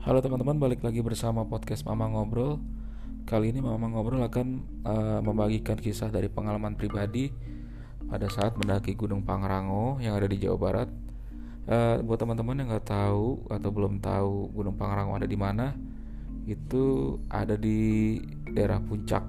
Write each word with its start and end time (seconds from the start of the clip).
Halo 0.00 0.24
teman-teman, 0.24 0.56
balik 0.56 0.80
lagi 0.80 1.04
bersama 1.04 1.44
podcast 1.44 1.84
Mama 1.84 2.08
Ngobrol. 2.08 2.56
Kali 3.28 3.52
ini 3.52 3.60
Mama 3.60 3.84
Ngobrol 3.84 4.24
akan 4.24 4.46
uh, 4.80 5.20
membagikan 5.20 5.76
kisah 5.76 6.08
dari 6.08 6.32
pengalaman 6.32 6.72
pribadi 6.72 7.28
pada 8.08 8.24
saat 8.32 8.56
mendaki 8.56 8.96
Gunung 8.96 9.28
Pangrango 9.28 10.00
yang 10.00 10.16
ada 10.16 10.24
di 10.24 10.40
Jawa 10.40 10.56
Barat. 10.56 10.88
Uh, 11.68 12.00
buat 12.00 12.16
teman-teman 12.16 12.64
yang 12.64 12.72
nggak 12.72 12.88
tahu 12.88 13.44
atau 13.52 13.68
belum 13.68 14.00
tahu 14.00 14.56
Gunung 14.56 14.80
Pangrango 14.80 15.20
ada 15.20 15.28
di 15.28 15.36
mana, 15.36 15.76
itu 16.48 17.20
ada 17.28 17.60
di 17.60 18.16
daerah 18.56 18.80
puncak. 18.80 19.20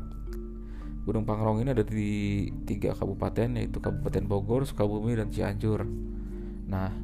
Gunung 1.03 1.27
Pangrango 1.27 1.59
ini 1.67 1.75
ada 1.75 1.83
di 1.83 2.47
tiga 2.63 2.95
kabupaten 2.95 3.59
yaitu 3.59 3.83
Kabupaten 3.83 4.23
Bogor, 4.23 4.63
Sukabumi, 4.63 5.19
dan 5.19 5.35
Cianjur. 5.35 5.83
Nah, 6.71 6.95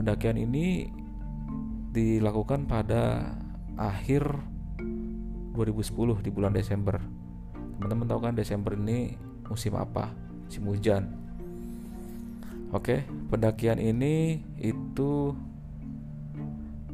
pendakian 0.00 0.40
ini 0.40 0.88
dilakukan 1.92 2.64
pada 2.64 3.36
akhir 3.76 4.24
2010 5.52 6.24
di 6.24 6.30
bulan 6.32 6.56
Desember. 6.56 6.96
Teman-teman 7.76 8.08
tahu 8.08 8.20
kan 8.24 8.34
Desember 8.34 8.72
ini 8.72 9.12
musim 9.44 9.76
apa? 9.76 10.08
Musim 10.48 10.64
hujan. 10.72 11.12
Oke, 12.72 13.04
pendakian 13.28 13.76
ini 13.76 14.40
itu 14.56 15.36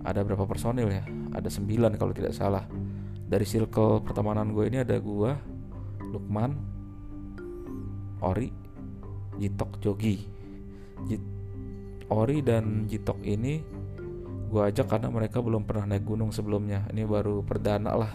ada 0.02 0.26
berapa 0.26 0.42
personil 0.42 0.90
ya? 0.90 1.06
Ada 1.30 1.46
9 1.46 1.94
kalau 1.94 2.10
tidak 2.10 2.34
salah. 2.34 2.66
Dari 3.28 3.46
circle 3.46 4.02
pertemanan 4.02 4.50
gue 4.50 4.66
ini 4.66 4.82
ada 4.82 4.98
gue, 4.98 5.30
Lukman, 6.10 6.58
Ori, 8.18 8.50
Jitok, 9.38 9.78
Jogi. 9.78 10.26
Jit, 11.06 11.22
Ori 12.10 12.42
dan 12.42 12.90
Jitok 12.90 13.22
ini 13.22 13.77
gue 14.48 14.62
ajak 14.64 14.88
karena 14.88 15.12
mereka 15.12 15.44
belum 15.44 15.68
pernah 15.68 15.94
naik 15.94 16.08
gunung 16.08 16.32
sebelumnya. 16.32 16.88
Ini 16.88 17.04
baru 17.04 17.44
perdana 17.44 17.92
lah 17.94 18.12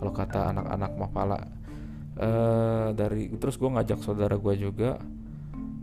kalau 0.00 0.12
kata 0.12 0.50
anak-anak 0.50 0.92
Mapala. 0.96 1.40
Uh, 2.14 2.94
dari 2.94 3.28
terus 3.36 3.60
gue 3.60 3.68
ngajak 3.68 4.00
saudara 4.00 4.34
gue 4.34 4.54
juga. 4.56 4.96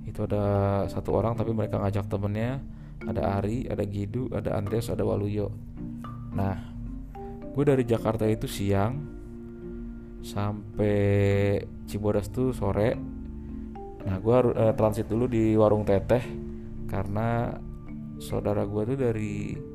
Itu 0.09 0.25
ada 0.25 0.43
satu 0.89 1.13
orang 1.13 1.37
tapi 1.37 1.53
mereka 1.53 1.77
ngajak 1.77 2.09
temennya. 2.09 2.59
Ada 3.01 3.41
Ari 3.41 3.65
ada 3.69 3.81
Gidu 3.85 4.29
ada 4.33 4.57
Andres 4.57 4.89
ada 4.89 5.05
Waluyo. 5.05 5.53
Nah 6.33 6.57
gue 7.53 7.63
dari 7.63 7.85
Jakarta 7.85 8.25
itu 8.25 8.49
siang 8.49 8.97
sampai 10.21 10.97
Cibodas 11.85 12.29
tuh 12.29 12.53
sore. 12.53 12.97
Nah 14.01 14.17
gue 14.17 14.37
uh, 14.57 14.73
transit 14.73 15.05
dulu 15.05 15.29
di 15.29 15.53
warung 15.53 15.85
teteh 15.85 16.25
karena 16.89 17.53
saudara 18.21 18.65
gue 18.65 18.93
tuh 18.93 18.97
dari 18.97 19.70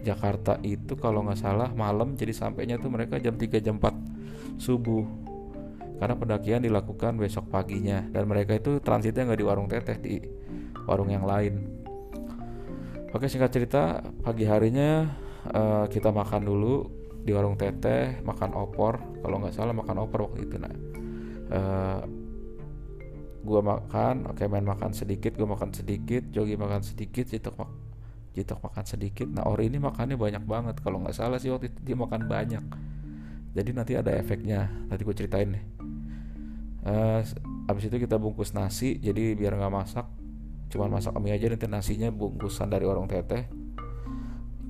Jakarta 0.00 0.56
itu 0.64 0.96
kalau 0.96 1.24
nggak 1.24 1.40
salah 1.40 1.68
malam 1.76 2.16
jadi 2.16 2.32
sampainya 2.32 2.80
tuh 2.80 2.88
mereka 2.88 3.20
jam 3.20 3.36
3 3.36 3.60
jam 3.60 3.76
4 3.76 4.60
subuh. 4.60 5.04
Karena 6.00 6.16
pendakian 6.16 6.64
dilakukan 6.64 7.20
besok 7.20 7.52
paginya 7.52 8.00
dan 8.08 8.24
mereka 8.24 8.56
itu 8.56 8.80
transitnya 8.80 9.28
nggak 9.28 9.40
di 9.40 9.46
warung 9.46 9.68
teteh 9.68 9.96
di 10.00 10.16
warung 10.88 11.12
yang 11.12 11.28
lain. 11.28 11.60
Oke 13.12 13.28
singkat 13.28 13.52
cerita 13.52 14.00
pagi 14.24 14.48
harinya 14.48 15.04
uh, 15.52 15.84
kita 15.92 16.08
makan 16.08 16.46
dulu 16.46 16.88
di 17.20 17.36
warung 17.36 17.60
teteh 17.60 18.24
makan 18.24 18.56
opor. 18.56 18.96
Kalau 19.20 19.36
nggak 19.44 19.52
salah 19.52 19.76
makan 19.76 19.96
opor 20.00 20.32
waktu 20.32 20.48
itu 20.48 20.56
nah 20.56 20.72
uh, 21.52 22.00
gua 23.40 23.60
makan 23.64 24.30
oke 24.30 24.44
main 24.46 24.64
makan 24.64 24.92
sedikit 24.92 25.36
gua 25.36 25.56
makan 25.56 25.72
sedikit 25.72 26.28
jogi 26.32 26.56
makan 26.56 26.80
sedikit 26.84 27.28
itu 27.32 27.50
Jitok 28.30 28.62
makan 28.62 28.84
sedikit. 28.86 29.26
Nah 29.26 29.46
Ori 29.50 29.66
ini 29.66 29.82
makannya 29.82 30.14
banyak 30.14 30.44
banget. 30.46 30.78
Kalau 30.78 31.02
nggak 31.02 31.16
salah 31.16 31.42
sih 31.42 31.50
waktu 31.50 31.74
itu 31.74 31.78
dia 31.82 31.96
makan 31.98 32.30
banyak. 32.30 32.64
Jadi 33.50 33.70
nanti 33.74 33.92
ada 33.98 34.14
efeknya. 34.14 34.70
Nanti 34.86 35.02
gue 35.02 35.16
ceritain 35.16 35.50
nih. 35.50 35.64
Uh, 36.80 37.20
abis 37.68 37.92
itu 37.92 38.00
kita 38.00 38.16
bungkus 38.16 38.56
nasi 38.56 38.96
jadi 39.02 39.34
biar 39.34 39.58
nggak 39.58 39.74
masak. 39.74 40.06
Cuman 40.70 40.88
masak 40.94 41.12
mie 41.18 41.34
aja 41.34 41.50
nanti 41.50 41.66
nasinya 41.66 42.08
bungkusan 42.14 42.70
dari 42.70 42.86
warung 42.86 43.10
teteh. 43.10 43.50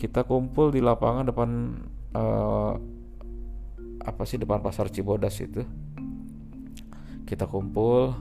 Kita 0.00 0.25
kumpul 0.25 0.72
di 0.72 0.81
lapangan 0.81 1.28
depan 1.28 1.50
uh, 2.16 2.72
apa 4.00 4.22
sih 4.25 4.41
depan 4.41 4.65
pasar 4.65 4.88
Cibodas 4.88 5.37
itu. 5.44 5.60
Kita 7.28 7.44
kumpul 7.44 8.16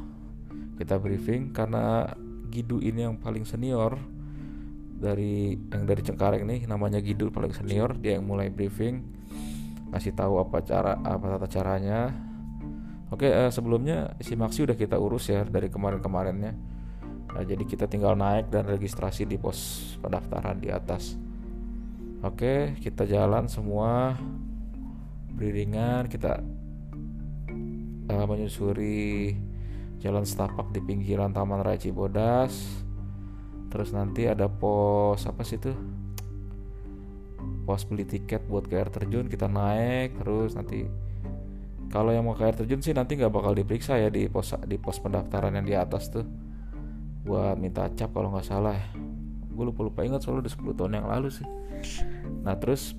kita 0.75 0.99
briefing 0.99 1.55
karena 1.55 2.11
Gidu 2.51 2.83
ini 2.83 3.07
yang 3.07 3.16
paling 3.16 3.47
senior 3.47 3.95
dari 4.99 5.55
yang 5.55 5.87
dari 5.87 6.01
Cengkareng 6.03 6.43
nih 6.43 6.67
namanya 6.67 6.99
Gidul 6.99 7.31
paling 7.31 7.55
senior 7.55 7.95
dia 7.95 8.19
yang 8.19 8.27
mulai 8.27 8.51
briefing 8.51 8.99
ngasih 9.89 10.13
tahu 10.13 10.37
apa 10.37 10.61
cara 10.61 10.99
apa 11.01 11.39
tata 11.39 11.47
caranya. 11.49 12.13
Oke 13.09 13.25
uh, 13.25 13.49
sebelumnya 13.49 14.13
si 14.21 14.37
Maxi 14.37 14.61
udah 14.61 14.77
kita 14.77 15.01
urus 15.01 15.33
ya 15.33 15.41
dari 15.41 15.71
kemarin-kemarinnya. 15.71 16.53
Nah, 17.29 17.45
jadi 17.45 17.61
kita 17.61 17.85
tinggal 17.85 18.17
naik 18.17 18.49
dan 18.53 18.65
registrasi 18.65 19.25
di 19.25 19.37
pos 19.37 19.93
pendaftaran 20.03 20.61
di 20.61 20.69
atas. 20.69 21.17
Oke 22.21 22.77
kita 22.77 23.09
jalan 23.09 23.49
semua 23.49 24.13
beriringan 25.33 26.05
kita 26.11 26.43
uh, 28.11 28.25
menyusuri 28.27 29.33
jalan 30.03 30.27
setapak 30.27 30.69
di 30.75 30.83
pinggiran 30.83 31.31
Taman 31.31 31.63
Raya 31.63 31.79
Cibodas 31.79 32.83
terus 33.69 33.94
nanti 33.94 34.25
ada 34.25 34.50
pos 34.50 35.30
apa 35.30 35.46
sih 35.46 35.62
tuh 35.62 35.78
pos 37.69 37.85
beli 37.85 38.02
tiket 38.02 38.50
buat 38.50 38.66
ke 38.66 38.81
air 38.81 38.90
terjun 38.90 39.30
kita 39.30 39.46
naik 39.46 40.18
terus 40.18 40.57
nanti. 40.57 40.90
Kalau 41.90 42.09
yang 42.09 42.25
mau 42.25 42.34
ke 42.34 42.41
air 42.41 42.58
terjun 42.58 42.81
sih 42.81 42.97
nanti 42.97 43.13
nggak 43.13 43.29
bakal 43.29 43.53
diperiksa 43.53 43.97
ya 44.02 44.09
di 44.09 44.25
pos 44.25 44.58
di 44.66 44.81
pos 44.81 44.97
pendaftaran 44.97 45.53
yang 45.53 45.66
di 45.69 45.78
atas 45.78 46.09
tuh. 46.09 46.25
Buat 47.22 47.62
minta 47.62 47.85
cap 47.94 48.09
kalau 48.09 48.34
nggak 48.34 48.46
salah 48.50 48.74
ya. 48.74 48.90
Gue 49.53 49.69
lupa 49.69 49.85
lupa 49.85 50.02
ingat 50.02 50.25
soalnya 50.25 50.50
udah 50.50 50.53
10 50.74 50.78
tahun 50.81 50.94
yang 50.97 51.08
lalu 51.13 51.29
sih. 51.29 51.46
Nah 52.41 52.58
terus 52.58 52.97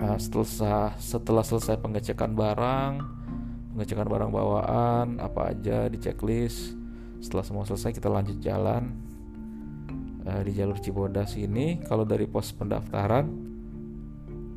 uh, 0.00 0.16
setelah 0.16 0.96
setelah 0.96 1.44
selesai 1.44 1.76
pengecekan 1.76 2.32
barang 2.32 2.92
pengecekan 3.76 4.08
barang 4.08 4.30
bawaan 4.32 5.20
apa 5.20 5.52
aja 5.52 5.84
di 5.92 6.00
checklist. 6.00 6.72
Setelah 7.20 7.44
semua 7.44 7.64
selesai 7.68 7.92
kita 7.92 8.08
lanjut 8.08 8.40
jalan 8.40 9.15
uh, 10.26 10.42
di 10.42 10.52
jalur 10.52 10.76
Cibodas 10.82 11.38
ini 11.38 11.80
kalau 11.86 12.02
dari 12.02 12.26
pos 12.26 12.50
pendaftaran 12.52 13.46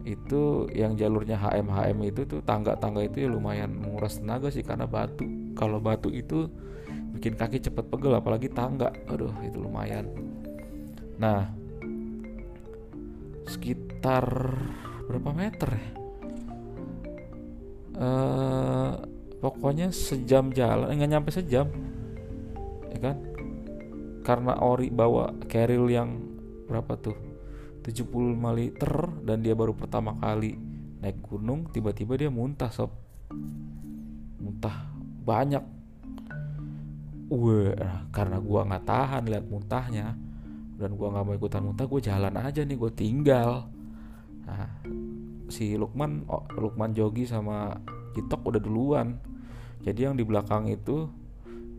itu 0.10 0.66
yang 0.74 0.98
jalurnya 0.98 1.38
HM 1.38 1.70
HM 1.70 2.00
itu 2.10 2.22
tuh 2.26 2.42
tangga-tangga 2.42 3.06
itu 3.06 3.28
ya 3.28 3.30
lumayan 3.30 3.70
menguras 3.78 4.18
tenaga 4.18 4.50
sih 4.50 4.66
karena 4.66 4.90
batu. 4.90 5.22
Kalau 5.54 5.78
batu 5.78 6.10
itu 6.10 6.50
bikin 7.14 7.38
kaki 7.38 7.62
cepet 7.62 7.86
pegel 7.94 8.18
apalagi 8.18 8.50
tangga. 8.50 8.90
Aduh 9.06 9.30
itu 9.46 9.62
lumayan. 9.62 10.10
Nah 11.22 11.54
sekitar 13.46 14.26
berapa 15.06 15.30
meter 15.30 15.70
ya? 15.78 15.88
Uh, 18.00 18.96
pokoknya 19.44 19.92
sejam 19.92 20.56
jalan 20.56 20.88
nggak 20.96 21.12
nyampe 21.12 21.30
sejam 21.36 21.68
ya 22.96 23.12
kan 23.12 23.16
karena 24.30 24.62
Ori 24.62 24.94
bawa 24.94 25.34
carrier 25.50 25.90
yang 25.90 26.22
berapa 26.70 26.94
tuh? 27.02 27.18
75 27.82 28.14
liter 28.54 28.94
dan 29.26 29.42
dia 29.42 29.58
baru 29.58 29.74
pertama 29.74 30.14
kali 30.22 30.54
naik 31.02 31.18
gunung 31.26 31.66
tiba-tiba 31.74 32.14
dia 32.14 32.30
muntah 32.30 32.70
sob. 32.70 32.94
Muntah 34.38 34.94
banyak. 35.26 35.66
Wah, 37.34 38.06
karena 38.14 38.38
gua 38.38 38.70
nggak 38.70 38.86
tahan 38.86 39.24
lihat 39.26 39.46
muntahnya 39.50 40.14
dan 40.78 40.94
gua 40.94 41.10
nggak 41.10 41.26
mau 41.26 41.34
ikutan 41.34 41.66
muntah 41.66 41.90
gue 41.90 42.02
jalan 42.06 42.34
aja 42.38 42.62
nih 42.62 42.78
gue 42.78 42.92
tinggal. 42.94 43.66
Nah 44.46 44.70
si 45.50 45.74
Lukman 45.74 46.30
oh, 46.30 46.46
Lukman 46.54 46.94
Jogi 46.94 47.26
sama 47.26 47.82
Jitok 48.14 48.54
udah 48.54 48.62
duluan. 48.62 49.18
Jadi 49.82 50.06
yang 50.06 50.14
di 50.14 50.22
belakang 50.22 50.70
itu 50.70 51.10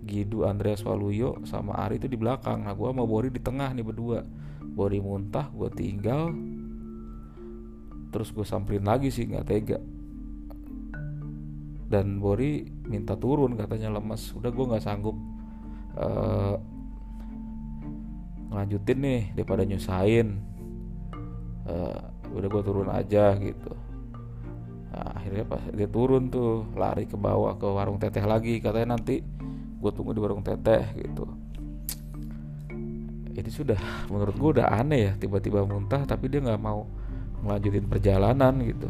Gidu 0.01 0.49
Andreas 0.49 0.81
Waluyo 0.83 1.45
sama 1.45 1.77
Ari 1.77 2.01
itu 2.01 2.09
di 2.09 2.17
belakang. 2.17 2.65
Nah 2.65 2.75
gue 2.75 2.89
mau 2.91 3.05
Bori 3.05 3.29
di 3.29 3.41
tengah 3.41 3.71
nih 3.77 3.85
berdua. 3.85 4.25
Bori 4.65 4.99
muntah 4.99 5.53
gue 5.53 5.69
tinggal. 5.73 6.33
Terus 8.11 8.35
gue 8.35 8.47
samperin 8.47 8.85
lagi 8.89 9.13
sih 9.13 9.29
nggak 9.29 9.47
tega. 9.47 9.79
Dan 11.91 12.23
Bori 12.23 12.65
minta 12.87 13.15
turun 13.15 13.55
katanya 13.55 13.95
lemas 13.99 14.35
udah 14.35 14.51
gue 14.51 14.65
nggak 14.67 14.83
sanggup 14.83 15.15
uh, 15.99 16.59
ngelanjutin 18.51 18.99
nih 18.99 19.23
daripada 19.37 19.63
nyusahin. 19.63 20.43
Uh, 21.71 22.03
udah 22.35 22.49
gue 22.51 22.63
turun 22.63 22.89
aja 22.91 23.35
gitu. 23.39 23.75
Nah, 24.91 25.15
akhirnya 25.15 25.47
pas 25.47 25.63
dia 25.71 25.87
turun 25.87 26.27
tuh 26.35 26.67
lari 26.75 27.07
ke 27.07 27.15
bawah 27.15 27.55
ke 27.55 27.67
warung 27.67 28.03
teteh 28.03 28.27
lagi. 28.27 28.59
Katanya 28.59 28.99
nanti 28.99 29.23
gue 29.81 29.91
tunggu 29.97 30.13
di 30.13 30.21
warung 30.21 30.45
teteh 30.45 30.85
gitu. 31.01 31.25
Jadi 33.33 33.51
sudah 33.51 33.81
menurut 34.13 34.37
gue 34.37 34.51
udah 34.61 34.69
aneh 34.69 35.01
ya 35.09 35.13
tiba-tiba 35.17 35.65
muntah 35.65 36.05
tapi 36.05 36.29
dia 36.29 36.45
nggak 36.45 36.61
mau 36.61 36.85
melanjutin 37.41 37.89
perjalanan 37.89 38.61
gitu. 38.61 38.89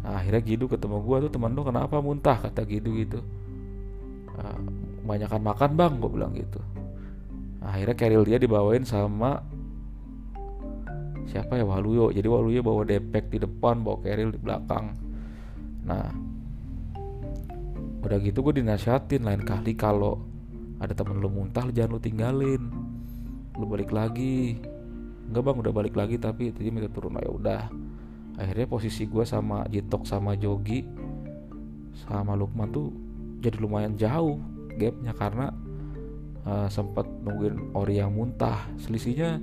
Nah, 0.00 0.18
akhirnya 0.18 0.42
Gidu 0.42 0.66
ketemu 0.66 0.98
gue 1.06 1.16
tuh 1.28 1.30
teman 1.30 1.54
lu 1.54 1.62
kenapa 1.62 2.02
muntah? 2.02 2.42
kata 2.42 2.66
Gidu 2.66 2.98
gitu. 2.98 3.20
Nah, 4.34 4.56
kebanyakan 5.04 5.40
makan 5.44 5.70
bang 5.78 5.92
gue 6.02 6.10
bilang 6.10 6.32
gitu. 6.34 6.60
Nah, 7.62 7.76
akhirnya 7.76 7.94
keril 7.94 8.22
dia 8.26 8.42
dibawain 8.42 8.82
sama 8.82 9.44
siapa 11.30 11.54
ya 11.54 11.62
Waluyo. 11.62 12.10
Jadi 12.10 12.26
Waluyo 12.26 12.60
bawa 12.66 12.82
depek 12.82 13.30
di 13.30 13.38
depan 13.38 13.86
bawa 13.86 14.02
keril 14.02 14.34
di 14.34 14.40
belakang. 14.42 14.98
Nah 15.86 16.10
udah 18.00 18.18
gitu 18.20 18.40
gue 18.40 18.64
dinasihatin 18.64 19.28
lain 19.28 19.44
kali 19.44 19.76
kalau 19.76 20.24
ada 20.80 20.96
temen 20.96 21.20
lu 21.20 21.28
muntah 21.28 21.68
jangan 21.68 21.96
lu 21.96 22.00
tinggalin. 22.00 22.62
Lu 23.60 23.68
balik 23.68 23.92
lagi. 23.92 24.56
Enggak 25.28 25.42
bang 25.44 25.56
udah 25.60 25.72
balik 25.76 25.94
lagi 25.94 26.16
tapi 26.16 26.48
tadi 26.48 26.72
minta 26.72 26.88
turun. 26.88 27.20
Ya 27.20 27.28
udah. 27.28 27.62
Akhirnya 28.40 28.64
posisi 28.64 29.04
gue 29.04 29.22
sama 29.28 29.68
Jitok 29.68 30.08
sama 30.08 30.32
Jogi 30.32 30.80
sama 32.08 32.32
Lukman 32.32 32.72
tuh 32.72 32.88
jadi 33.44 33.60
lumayan 33.60 33.92
jauh 34.00 34.40
gapnya 34.80 35.12
karena 35.12 35.52
uh, 36.48 36.64
sempat 36.72 37.04
nungguin 37.04 37.76
ori 37.76 38.00
yang 38.00 38.16
muntah. 38.16 38.64
Selisihnya 38.80 39.36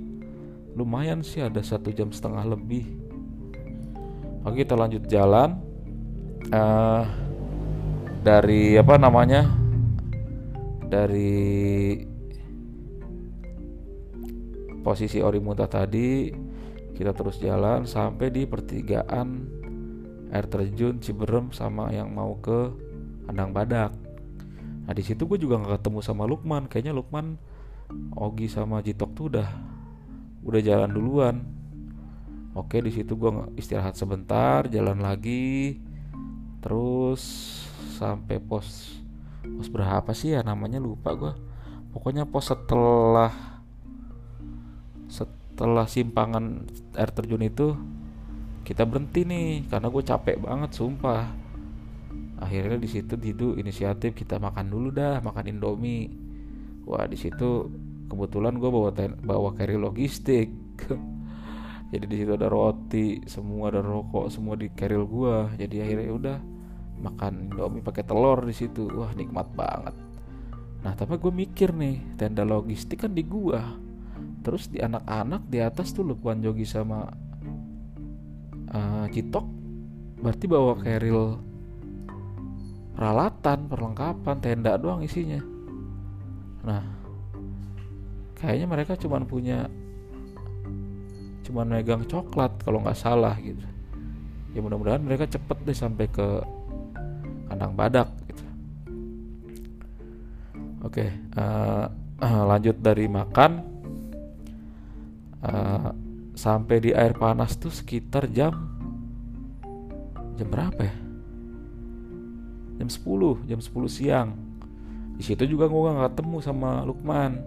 lumayan 0.74 1.22
sih 1.22 1.46
ada 1.46 1.62
satu 1.62 1.94
jam 1.94 2.10
setengah 2.10 2.58
lebih. 2.58 2.82
Oke 4.42 4.66
kita 4.66 4.74
lanjut 4.74 5.06
jalan. 5.06 5.62
Uh, 6.50 7.27
dari 8.18 8.74
apa 8.74 8.94
namanya 8.98 9.46
dari 10.88 11.94
posisi 14.82 15.20
ori 15.20 15.38
muntah 15.38 15.68
tadi 15.68 16.32
kita 16.96 17.14
terus 17.14 17.38
jalan 17.38 17.86
sampai 17.86 18.32
di 18.32 18.42
pertigaan 18.48 19.28
air 20.34 20.46
terjun 20.50 20.98
Ciberem 20.98 21.54
sama 21.54 21.92
yang 21.94 22.10
mau 22.10 22.36
ke 22.42 22.74
kandang 23.28 23.52
badak. 23.52 23.92
Nah 24.88 24.92
di 24.96 25.04
situ 25.04 25.28
gue 25.28 25.36
juga 25.36 25.60
nggak 25.60 25.84
ketemu 25.84 26.00
sama 26.00 26.24
Lukman. 26.24 26.64
Kayaknya 26.66 26.96
Lukman, 26.96 27.36
Ogi 28.16 28.48
sama 28.48 28.80
Jitok 28.80 29.10
tuh 29.12 29.26
udah 29.36 29.48
udah 30.42 30.60
jalan 30.64 30.90
duluan. 30.90 31.36
Oke 32.56 32.80
di 32.80 32.90
situ 32.90 33.14
gue 33.14 33.30
istirahat 33.60 33.94
sebentar, 33.94 34.66
jalan 34.66 34.98
lagi, 34.98 35.78
terus 36.58 37.22
sampai 37.98 38.38
pos 38.38 38.94
pos 39.42 39.66
berapa 39.66 40.14
sih 40.14 40.38
ya 40.38 40.46
namanya 40.46 40.78
lupa 40.78 41.18
gue. 41.18 41.34
Pokoknya 41.90 42.22
pos 42.30 42.54
setelah 42.54 43.34
setelah 45.10 45.90
simpangan 45.90 46.70
air 46.94 47.10
terjun 47.10 47.42
itu 47.42 47.74
kita 48.62 48.86
berhenti 48.86 49.26
nih 49.26 49.66
karena 49.66 49.90
gue 49.90 50.02
capek 50.06 50.36
banget 50.38 50.70
sumpah. 50.78 51.26
Akhirnya 52.38 52.78
di 52.78 52.86
situ 52.86 53.18
Didu 53.18 53.58
inisiatif 53.58 54.14
kita 54.14 54.38
makan 54.38 54.70
dulu 54.70 54.94
dah 54.94 55.18
makan 55.18 55.50
Indomie. 55.50 56.06
Wah 56.86 57.10
di 57.10 57.18
situ 57.18 57.66
kebetulan 58.06 58.62
gue 58.62 58.70
bawa 58.70 58.94
ten, 58.94 59.18
bawa 59.18 59.50
carry 59.58 59.74
logistik. 59.74 60.54
Jadi 61.90 62.04
di 62.04 62.16
situ 62.20 62.30
ada 62.36 62.46
roti 62.46 63.24
semua 63.24 63.72
ada 63.72 63.80
rokok 63.80 64.28
semua 64.28 64.60
di 64.60 64.68
carrier 64.76 65.08
gue 65.08 65.56
jadi 65.56 65.88
akhirnya 65.88 66.04
ya 66.04 66.14
udah 66.20 66.38
makan 66.98 67.50
Indomie 67.50 67.82
pakai 67.82 68.02
telur 68.02 68.42
di 68.42 68.54
situ. 68.54 68.90
Wah 68.90 69.14
nikmat 69.14 69.48
banget. 69.54 69.94
Nah 70.82 70.92
tapi 70.94 71.18
gue 71.18 71.32
mikir 71.32 71.74
nih 71.74 72.18
tenda 72.18 72.46
logistik 72.46 73.06
kan 73.06 73.12
di 73.14 73.26
gua. 73.26 73.62
Terus 74.42 74.70
di 74.70 74.78
anak-anak 74.78 75.50
di 75.50 75.58
atas 75.58 75.90
tuh 75.90 76.06
Lukman 76.06 76.42
Jogi 76.42 76.66
sama 76.66 77.06
uh, 78.70 79.06
Citok. 79.10 79.46
Berarti 80.18 80.44
bawa 80.50 80.74
keril 80.78 81.38
peralatan 82.98 83.70
perlengkapan 83.70 84.36
tenda 84.42 84.74
doang 84.74 85.02
isinya. 85.06 85.38
Nah 86.66 86.82
kayaknya 88.38 88.66
mereka 88.66 88.98
cuma 88.98 89.22
punya 89.22 89.70
cuma 91.46 91.62
megang 91.62 92.02
coklat 92.06 92.54
kalau 92.62 92.82
nggak 92.82 92.98
salah 92.98 93.38
gitu. 93.38 93.62
Ya 94.52 94.64
mudah-mudahan 94.64 95.04
mereka 95.04 95.30
cepet 95.30 95.58
deh 95.62 95.76
sampai 95.76 96.10
ke 96.10 96.42
kandang 97.58 97.74
badak 97.74 98.08
gitu. 98.30 98.44
Oke 100.86 101.10
uh, 101.34 101.90
lanjut 102.54 102.78
dari 102.78 103.10
makan. 103.10 103.66
Uh, 105.38 105.90
sampai 106.38 106.78
di 106.78 106.90
air 106.94 107.18
panas 107.18 107.58
tuh 107.58 107.70
sekitar 107.74 108.30
jam 108.30 108.54
jam 110.38 110.46
berapa 110.46 110.86
ya? 110.86 110.94
Jam 112.78 112.86
10 112.86 113.50
jam 113.50 113.58
10 113.58 113.74
siang. 113.90 114.38
Di 115.18 115.26
situ 115.26 115.42
juga 115.50 115.66
gue 115.66 115.82
gak 115.82 116.14
ketemu 116.14 116.38
sama 116.38 116.86
Lukman 116.86 117.42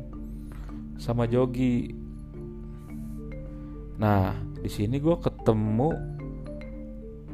sama 1.00 1.24
Jogi. 1.24 1.96
Nah 3.96 4.36
di 4.60 4.68
sini 4.68 5.00
gue 5.00 5.16
ketemu 5.24 5.90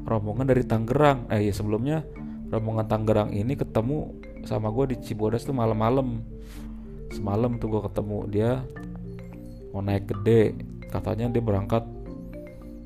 rombongan 0.06 0.46
dari 0.46 0.62
Tangerang. 0.62 1.26
Eh 1.34 1.50
ya 1.50 1.54
sebelumnya 1.58 2.06
rombongan 2.48 2.88
Tangerang 2.88 3.30
ini 3.36 3.54
ketemu 3.60 4.16
sama 4.48 4.72
gue 4.72 4.96
di 4.96 4.98
Cibodas 5.04 5.44
tuh 5.44 5.56
malam-malam. 5.56 6.24
Semalam 7.12 7.60
tuh 7.60 7.68
gue 7.72 7.82
ketemu 7.88 8.18
dia 8.32 8.52
mau 9.72 9.84
naik 9.84 10.08
gede. 10.12 10.56
Katanya 10.88 11.28
dia 11.28 11.44
berangkat 11.44 11.84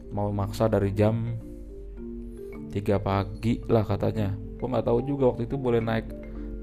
mau 0.09 0.33
maksa 0.33 0.65
dari 0.65 0.89
jam 0.91 1.37
3 2.73 2.73
pagi 2.97 3.61
lah 3.69 3.85
katanya. 3.85 4.33
Gue 4.57 4.67
nggak 4.69 4.85
tahu 4.89 4.99
juga 5.05 5.33
waktu 5.33 5.45
itu 5.45 5.55
boleh 5.57 5.81
naik 5.81 6.09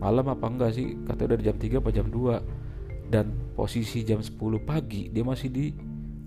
malam 0.03 0.27
apa 0.31 0.47
enggak 0.51 0.75
sih. 0.75 0.99
Katanya 1.07 1.39
dari 1.39 1.43
jam 1.47 1.57
3 1.59 1.83
apa 1.83 1.91
jam 1.95 2.07
2 2.11 3.11
dan 3.15 3.31
posisi 3.55 4.03
jam 4.03 4.19
10 4.19 4.35
pagi 4.67 5.07
dia 5.15 5.23
masih 5.23 5.49
di 5.51 5.71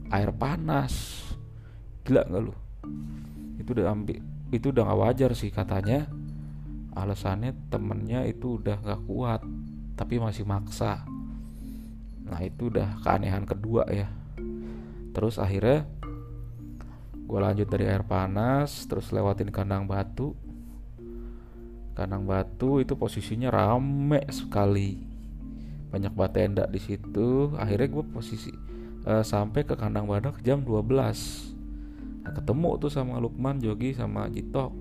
air 0.08 0.32
panas. 0.32 1.24
Gila 2.08 2.24
nggak 2.28 2.42
lu? 2.42 2.54
Itu 3.60 3.76
udah 3.76 3.92
ambil 3.92 4.20
itu 4.52 4.68
udah 4.68 4.84
nggak 4.84 5.00
wajar 5.00 5.32
sih 5.32 5.48
katanya 5.48 6.12
alasannya 6.92 7.56
temennya 7.72 8.28
itu 8.28 8.60
udah 8.60 8.80
nggak 8.84 9.02
kuat 9.08 9.42
tapi 9.96 10.18
masih 10.18 10.44
maksa. 10.44 11.06
Nah 12.28 12.40
itu 12.42 12.72
udah 12.72 13.00
keanehan 13.04 13.44
kedua 13.46 13.88
ya. 13.92 14.08
Terus 15.12 15.36
akhirnya 15.38 15.86
gue 17.14 17.40
lanjut 17.40 17.68
dari 17.68 17.88
air 17.88 18.04
panas 18.04 18.88
terus 18.88 19.12
lewatin 19.12 19.52
kandang 19.52 19.88
batu. 19.88 20.36
Kandang 21.94 22.26
batu 22.26 22.80
itu 22.80 22.96
posisinya 22.96 23.52
rame 23.52 24.24
sekali. 24.32 24.98
Banyak 25.92 26.16
banget 26.16 26.34
tenda 26.34 26.66
di 26.66 26.80
situ. 26.80 27.52
Akhirnya 27.60 27.88
gue 27.92 28.04
posisi 28.10 28.52
uh, 29.06 29.24
sampai 29.24 29.68
ke 29.68 29.76
kandang 29.76 30.08
badak 30.08 30.40
jam 30.42 30.64
12 30.64 30.88
nah, 32.24 32.32
ketemu 32.32 32.70
tuh 32.80 32.92
sama 32.92 33.20
Lukman 33.20 33.60
Jogi 33.60 33.92
sama 33.94 34.32
Jitok. 34.32 34.72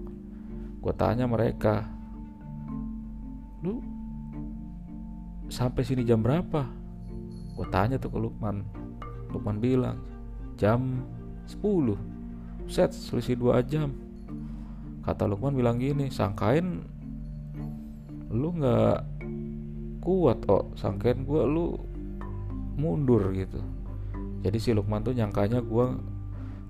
Gue 0.81 0.95
tanya 0.97 1.29
mereka 1.29 2.00
lu 3.61 3.81
sampai 5.50 5.83
sini 5.83 6.07
jam 6.07 6.23
berapa? 6.23 6.64
Gue 7.59 7.67
tanya 7.69 8.00
tuh 8.00 8.14
ke 8.14 8.19
Lukman. 8.23 8.64
Lukman 9.35 9.61
bilang 9.61 10.00
jam 10.57 11.05
10 11.45 11.61
set 12.71 12.95
selisih 12.95 13.37
2 13.37 13.61
jam. 13.67 13.90
Kata 15.05 15.26
Lukman 15.26 15.59
bilang 15.59 15.76
gini 15.76 16.09
sangkain 16.09 16.87
lu 18.31 18.49
nggak 18.55 18.99
kuat 20.00 20.38
oh. 20.47 20.71
Sangkain 20.79 21.26
gue 21.26 21.43
lu 21.45 21.75
mundur 22.79 23.35
gitu. 23.35 23.61
Jadi 24.40 24.57
si 24.57 24.71
Lukman 24.73 25.05
tuh 25.05 25.12
nyangkanya 25.12 25.61
gue 25.61 25.87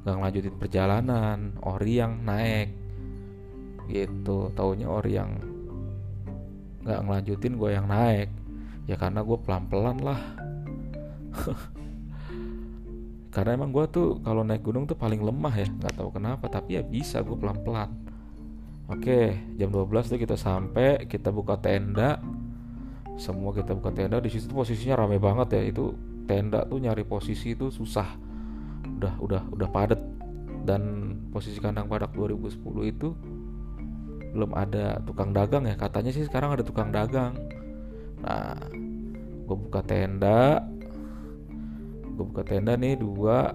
nggak 0.03 0.15
ngelanjutin 0.17 0.57
perjalanan. 0.57 1.39
Ori 1.63 2.01
yang 2.01 2.25
naik 2.25 2.73
gitu. 3.93 4.51
Taunya 4.57 4.89
ori 4.89 5.15
yang 5.21 5.50
nggak 6.85 7.01
ngelanjutin 7.05 7.55
gue 7.57 7.71
yang 7.73 7.87
naik. 7.87 8.29
Ya 8.89 8.97
karena 8.99 9.21
gue 9.23 9.39
pelan 9.41 9.65
pelan 9.71 9.99
lah. 10.03 10.21
Karena 13.31 13.55
emang 13.55 13.71
gue 13.71 13.87
tuh 13.87 14.19
kalau 14.27 14.43
naik 14.43 14.67
gunung 14.67 14.91
tuh 14.91 14.99
paling 14.99 15.23
lemah 15.23 15.55
ya 15.55 15.71
nggak 15.71 15.95
tahu 15.95 16.19
kenapa 16.19 16.51
tapi 16.51 16.75
ya 16.75 16.83
bisa 16.83 17.23
gue 17.23 17.39
pelan 17.39 17.63
pelan 17.63 18.11
oke 18.91 19.19
jam 19.55 19.71
12 19.71 20.11
tuh 20.11 20.19
kita 20.19 20.35
sampai 20.35 21.07
kita 21.07 21.31
buka 21.31 21.57
tenda. 21.57 22.19
Semua 23.21 23.53
kita 23.53 23.77
buka 23.77 23.95
tenda 23.95 24.19
di 24.19 24.33
situ 24.33 24.51
posisinya 24.51 25.07
rame 25.07 25.23
banget 25.23 25.61
ya. 25.61 25.63
Itu 25.63 25.95
tenda 26.27 26.67
tuh 26.67 26.83
nyari 26.83 27.07
posisi 27.07 27.55
itu 27.55 27.71
susah. 27.71 28.09
Udah 28.99 29.15
udah 29.23 29.43
udah 29.55 29.69
padet 29.71 30.01
dan 30.67 31.15
posisi 31.31 31.57
kandang 31.63 31.87
badak 31.87 32.13
2010 32.13 32.61
itu 32.91 33.15
belum 34.31 34.55
ada 34.55 35.03
tukang 35.03 35.35
dagang 35.35 35.67
ya. 35.67 35.75
Katanya 35.75 36.11
sih 36.15 36.27
sekarang 36.27 36.55
ada 36.55 36.65
tukang 36.65 36.95
dagang. 36.95 37.35
Nah 38.23 38.57
gue 39.47 39.57
buka 39.57 39.83
tenda. 39.83 40.65
Gue 42.15 42.25
buka 42.25 42.43
tenda 42.47 42.79
nih 42.79 42.99
dua. 42.99 43.55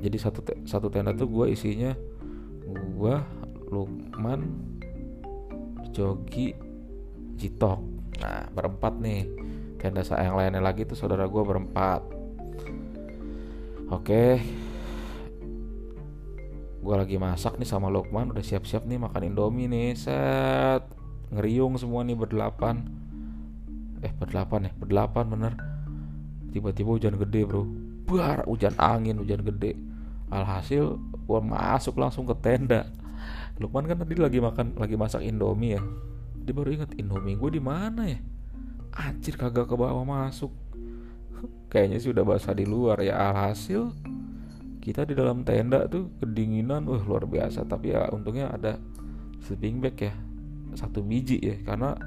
Jadi 0.00 0.16
satu 0.20 0.40
satu 0.68 0.86
tenda 0.92 1.16
tuh 1.16 1.26
gue 1.26 1.46
isinya 1.50 1.92
gue 2.66 3.14
Lukman 3.70 4.40
Jogi 5.90 6.54
Jitok. 7.36 7.80
Nah 8.22 8.46
berempat 8.54 8.94
nih. 9.02 9.26
Tenda 9.76 10.02
saya 10.02 10.32
yang 10.32 10.40
lainnya 10.40 10.62
lagi 10.62 10.88
tuh 10.88 10.98
saudara 10.98 11.26
gue 11.26 11.42
berempat. 11.42 12.02
Oke 13.86 14.42
gue 16.86 16.94
lagi 16.94 17.18
masak 17.18 17.58
nih 17.58 17.66
sama 17.66 17.90
Lukman 17.90 18.30
udah 18.30 18.46
siap-siap 18.46 18.86
nih 18.86 19.02
makan 19.02 19.34
Indomie 19.34 19.66
nih. 19.66 19.98
Set. 19.98 20.86
Ngeriung 21.34 21.74
semua 21.82 22.06
nih 22.06 22.14
berdelapan. 22.14 22.86
Eh 24.06 24.14
berdelapan 24.14 24.70
ya? 24.70 24.72
Berdelapan 24.78 25.24
bener. 25.26 25.52
Tiba-tiba 26.54 26.94
hujan 26.94 27.18
gede 27.18 27.42
bro. 27.42 27.66
Bar 28.06 28.46
hujan 28.46 28.78
angin 28.78 29.18
hujan 29.18 29.42
gede. 29.42 29.74
Alhasil 30.30 30.94
gue 31.26 31.40
masuk 31.42 31.98
langsung 31.98 32.22
ke 32.22 32.38
tenda. 32.38 32.86
Lukman 33.58 33.90
kan 33.90 33.98
tadi 33.98 34.14
lagi 34.14 34.38
makan 34.38 34.78
lagi 34.78 34.94
masak 34.94 35.26
Indomie 35.26 35.74
ya. 35.74 35.82
Dia 36.46 36.54
baru 36.54 36.70
ingat 36.70 36.94
Indomie 36.94 37.34
gue 37.34 37.50
di 37.50 37.62
mana 37.62 38.06
ya? 38.06 38.22
Anjir 38.94 39.34
kagak 39.34 39.66
ke 39.66 39.74
bawah 39.74 40.06
masuk. 40.06 40.54
Kayaknya 41.66 41.98
sih 41.98 42.14
udah 42.14 42.22
basah 42.22 42.54
di 42.54 42.62
luar 42.62 43.02
ya. 43.02 43.18
Alhasil 43.18 43.90
kita 44.86 45.02
di 45.02 45.18
dalam 45.18 45.42
tenda 45.42 45.90
tuh 45.90 46.14
kedinginan 46.22 46.86
wah 46.86 47.02
luar 47.02 47.26
biasa. 47.26 47.66
Tapi 47.66 47.90
ya 47.90 48.06
untungnya 48.14 48.54
ada 48.54 48.78
sleeping 49.42 49.82
bag 49.82 49.98
ya 49.98 50.14
satu 50.78 51.02
biji 51.02 51.42
ya. 51.42 51.58
Karena 51.66 51.98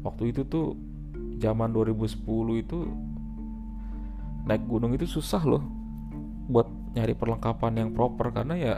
waktu 0.00 0.32
itu 0.32 0.48
tuh 0.48 0.72
zaman 1.36 1.68
2010 1.68 2.64
itu 2.64 2.88
naik 4.48 4.64
gunung 4.64 4.96
itu 4.96 5.04
susah 5.04 5.44
loh 5.44 5.60
buat 6.48 6.64
nyari 6.96 7.12
perlengkapan 7.12 7.84
yang 7.84 7.90
proper. 7.92 8.32
Karena 8.32 8.56
ya 8.56 8.74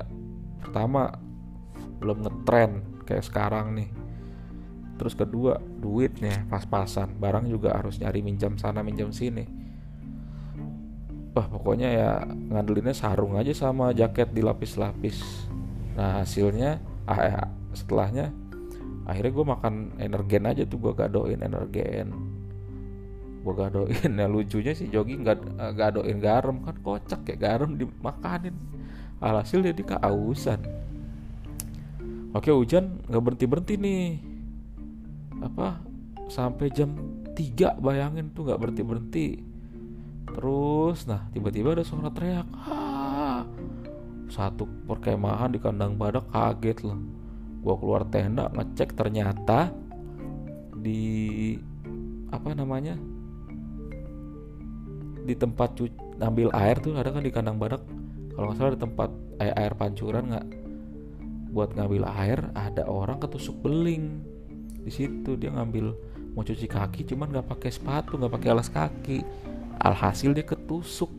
pertama 0.58 1.14
belum 2.02 2.26
ngetren 2.26 2.82
kayak 3.06 3.22
sekarang 3.22 3.78
nih. 3.78 3.90
Terus 4.98 5.14
kedua 5.14 5.62
duitnya 5.78 6.50
pas-pasan. 6.50 7.14
Barang 7.14 7.46
juga 7.46 7.78
harus 7.78 8.02
nyari 8.02 8.26
minjam 8.26 8.58
sana 8.58 8.82
minjam 8.82 9.14
sini 9.14 9.69
wah 11.30 11.46
pokoknya 11.46 11.88
ya 11.88 12.10
ngandelinnya 12.26 12.94
sarung 12.94 13.38
aja 13.38 13.54
sama 13.54 13.94
jaket 13.94 14.34
dilapis-lapis. 14.34 15.46
Nah 15.94 16.22
hasilnya 16.22 16.82
ah, 17.06 17.20
ya, 17.22 17.42
setelahnya 17.74 18.34
akhirnya 19.06 19.32
gue 19.34 19.46
makan 19.46 19.74
energen 19.98 20.44
aja 20.46 20.62
tuh 20.66 20.78
gue 20.82 20.92
gadoin 20.94 21.40
energen. 21.42 22.10
Gue 23.40 23.54
gadoin 23.56 24.10
ya 24.20 24.26
lucunya 24.26 24.74
sih 24.74 24.90
Jogi 24.90 25.22
nggak 25.22 25.58
gadoin 25.78 26.18
garam 26.18 26.62
kan 26.66 26.76
kocak 26.82 27.22
kayak 27.22 27.40
garam 27.40 27.78
dimakanin. 27.78 28.54
Alhasil 29.22 29.62
jadi 29.62 29.82
keausan. 29.86 30.66
Oke 32.34 32.50
hujan 32.50 33.02
nggak 33.06 33.22
berhenti 33.22 33.46
berhenti 33.46 33.74
nih. 33.78 34.06
Apa 35.40 35.78
sampai 36.30 36.70
jam 36.70 36.94
3 37.34 37.78
bayangin 37.82 38.30
tuh 38.34 38.46
nggak 38.46 38.60
berhenti 38.60 38.82
berhenti 38.82 39.26
terus 40.34 41.04
nah 41.06 41.26
tiba-tiba 41.34 41.74
ada 41.74 41.84
suara 41.84 42.10
teriak. 42.10 42.46
Ah, 42.54 43.42
satu 44.30 44.66
perkemahan 44.86 45.50
di 45.50 45.58
kandang 45.58 45.98
badak 45.98 46.26
kaget 46.30 46.86
loh 46.86 47.00
gua 47.60 47.76
keluar 47.76 48.02
tenda 48.08 48.48
ngecek 48.56 48.96
ternyata 48.96 49.68
di 50.80 51.52
apa 52.32 52.56
namanya 52.56 52.96
di 55.28 55.34
tempat 55.36 55.76
cuci 55.76 55.92
ngambil 56.20 56.48
air 56.56 56.76
tuh 56.80 56.96
ada 56.96 57.12
kan 57.12 57.24
di 57.24 57.32
kandang 57.32 57.56
badak? 57.56 57.82
Kalau 58.36 58.52
nggak 58.52 58.58
salah 58.60 58.72
di 58.72 58.80
tempat 58.80 59.10
air, 59.40 59.54
air 59.56 59.72
pancuran 59.76 60.24
nggak? 60.32 60.46
Buat 61.50 61.70
ngambil 61.76 62.04
air 62.08 62.38
ada 62.56 62.84
orang 62.88 63.20
ketusuk 63.20 63.56
beling. 63.60 64.24
Di 64.80 64.92
situ 64.92 65.36
dia 65.36 65.52
ngambil 65.52 65.92
mau 66.32 66.46
cuci 66.46 66.66
kaki 66.70 67.04
cuman 67.10 67.34
nggak 67.34 67.48
pakai 67.50 67.70
sepatu 67.74 68.14
nggak 68.14 68.32
pakai 68.38 68.48
alas 68.54 68.70
kaki 68.70 69.18
alhasil 69.80 70.36
dia 70.36 70.44
ketusuk. 70.44 71.10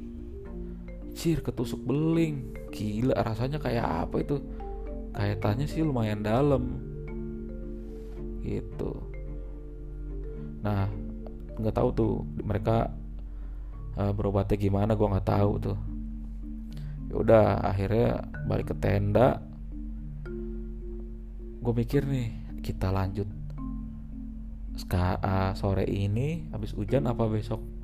Cir 1.17 1.41
ketusuk 1.41 1.81
beling. 1.81 2.53
Gila 2.71 3.17
rasanya 3.19 3.59
kayak 3.59 4.07
apa 4.07 4.15
itu? 4.21 4.37
Kaitannya 5.11 5.67
sih 5.67 5.83
lumayan 5.83 6.23
dalam. 6.23 6.79
Gitu. 8.45 8.91
Nah 10.63 10.87
nggak 11.57 11.75
tahu 11.75 11.89
tuh 11.93 12.13
mereka 12.41 12.89
uh, 13.99 14.13
berobatnya 14.15 14.57
gimana 14.57 14.95
gue 14.95 15.11
nggak 15.11 15.29
tahu 15.29 15.51
tuh. 15.59 15.77
Ya 17.11 17.15
udah 17.19 17.45
akhirnya 17.67 18.23
balik 18.47 18.71
ke 18.71 18.75
tenda. 18.79 19.43
Gue 21.61 21.73
mikir 21.77 22.07
nih 22.07 22.33
kita 22.65 22.89
lanjut 22.89 23.29
Ska, 24.71 25.19
uh, 25.19 25.51
sore 25.53 25.83
ini 25.83 26.47
habis 26.49 26.71
hujan 26.71 27.05
apa 27.05 27.27
besok 27.27 27.80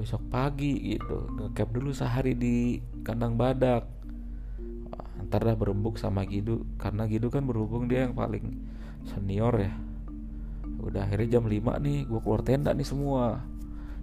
besok 0.00 0.24
pagi 0.32 0.96
gitu. 0.96 1.28
Ngecap 1.36 1.68
dulu 1.76 1.92
sehari 1.92 2.32
di 2.32 2.80
kandang 3.04 3.36
badak. 3.36 3.84
Ntar 5.28 5.44
dah 5.44 5.52
berembuk 5.52 6.00
sama 6.00 6.24
Gidu 6.24 6.64
karena 6.80 7.04
Gidu 7.04 7.28
kan 7.28 7.44
berhubung 7.44 7.84
dia 7.84 8.08
yang 8.08 8.16
paling 8.16 8.56
senior 9.04 9.52
ya. 9.60 9.72
Udah 10.80 11.04
akhirnya 11.04 11.36
jam 11.36 11.44
5 11.44 11.84
nih 11.84 12.08
gue 12.08 12.20
keluar 12.24 12.40
tenda 12.40 12.72
nih 12.72 12.88
semua. 12.88 13.44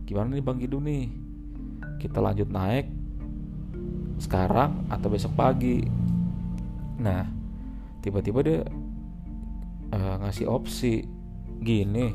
Gimana 0.06 0.38
nih 0.38 0.46
Bang 0.46 0.62
Gidu 0.62 0.77
nih? 0.77 1.10
Kita 1.98 2.22
lanjut 2.22 2.54
naik 2.54 2.94
sekarang 4.22 4.86
atau 4.94 5.10
besok 5.10 5.34
pagi? 5.34 5.82
Nah 7.01 7.25
tiba-tiba 8.06 8.39
dia 8.46 8.62
uh, 9.98 10.16
ngasih 10.22 10.46
opsi 10.46 11.01
gini. 11.58 12.13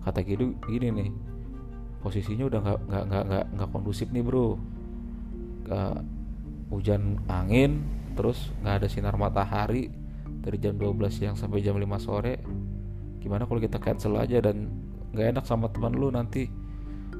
Kata 0.00 0.24
Gidu 0.24 0.56
gini 0.64 0.88
nih 0.88 1.29
posisinya 2.00 2.48
udah 2.48 2.60
nggak 2.64 2.80
nggak 2.88 3.04
nggak 3.06 3.24
nggak 3.28 3.44
nggak 3.56 3.68
kondusif 3.70 4.08
nih 4.10 4.24
bro. 4.24 4.56
Gak, 5.68 6.02
hujan 6.72 7.20
angin 7.30 7.84
terus 8.18 8.50
nggak 8.62 8.82
ada 8.82 8.88
sinar 8.90 9.14
matahari 9.14 9.90
dari 10.40 10.56
jam 10.58 10.74
12 10.74 11.12
siang 11.12 11.36
sampai 11.36 11.60
jam 11.60 11.76
5 11.76 11.86
sore. 12.00 12.40
Gimana 13.20 13.44
kalau 13.44 13.60
kita 13.60 13.76
cancel 13.76 14.16
aja 14.16 14.40
dan 14.40 14.72
nggak 15.12 15.36
enak 15.36 15.44
sama 15.44 15.68
teman 15.68 15.92
lu 15.92 16.08
nanti? 16.08 16.48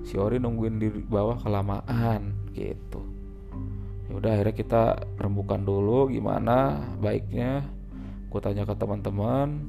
Si 0.01 0.17
Ori 0.17 0.41
nungguin 0.41 0.81
di 0.81 0.89
bawah 0.89 1.37
kelamaan 1.37 2.33
gitu. 2.57 3.05
Ya 4.09 4.17
udah 4.17 4.31
akhirnya 4.33 4.57
kita 4.57 4.83
rembukan 5.21 5.61
dulu 5.61 6.09
gimana 6.09 6.81
baiknya. 6.99 7.69
Gue 8.33 8.41
tanya 8.41 8.65
ke 8.65 8.75
teman-teman 8.79 9.61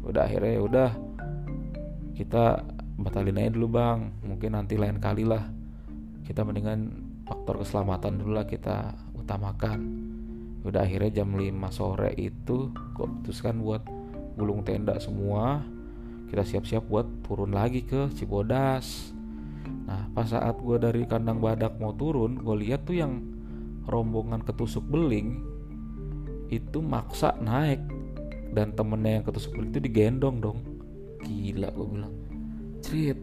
udah 0.00 0.26
akhirnya 0.26 0.52
ya 0.56 0.62
udah 0.64 0.90
kita 2.16 2.64
batalin 3.00 3.40
aja 3.40 3.50
dulu 3.52 3.80
bang. 3.80 4.12
Mungkin 4.24 4.50
nanti 4.52 4.76
lain 4.76 5.00
kali 5.00 5.24
lah. 5.24 5.48
Kita 6.24 6.44
mendingan 6.46 7.10
faktor 7.26 7.62
keselamatan 7.64 8.20
dulu 8.20 8.32
lah 8.36 8.46
kita 8.46 8.94
utamakan. 9.16 9.80
Udah 10.60 10.84
akhirnya 10.84 11.24
jam 11.24 11.32
5 11.32 11.48
sore 11.72 12.12
itu 12.20 12.68
kok 12.92 13.08
putuskan 13.08 13.64
buat 13.64 13.82
gulung 14.36 14.60
tenda 14.62 15.00
semua. 15.00 15.64
Kita 16.28 16.44
siap-siap 16.46 16.86
buat 16.86 17.06
turun 17.26 17.56
lagi 17.56 17.82
ke 17.82 18.12
Cibodas. 18.12 19.16
Nah 19.88 20.06
pas 20.12 20.28
saat 20.28 20.60
gue 20.60 20.76
dari 20.78 21.02
kandang 21.08 21.40
badak 21.42 21.80
mau 21.80 21.96
turun 21.96 22.38
gue 22.38 22.56
lihat 22.62 22.86
tuh 22.86 23.00
yang 23.00 23.24
rombongan 23.88 24.44
ketusuk 24.44 24.84
beling 24.86 25.40
itu 26.52 26.78
maksa 26.84 27.34
naik. 27.40 27.80
Dan 28.50 28.74
temennya 28.74 29.22
yang 29.22 29.24
ketusuk 29.24 29.56
beling 29.56 29.70
itu 29.72 29.80
digendong 29.80 30.36
dong. 30.44 30.58
Gila 31.24 31.72
gue 31.72 31.88
bilang 31.88 32.19
cerit 32.90 33.18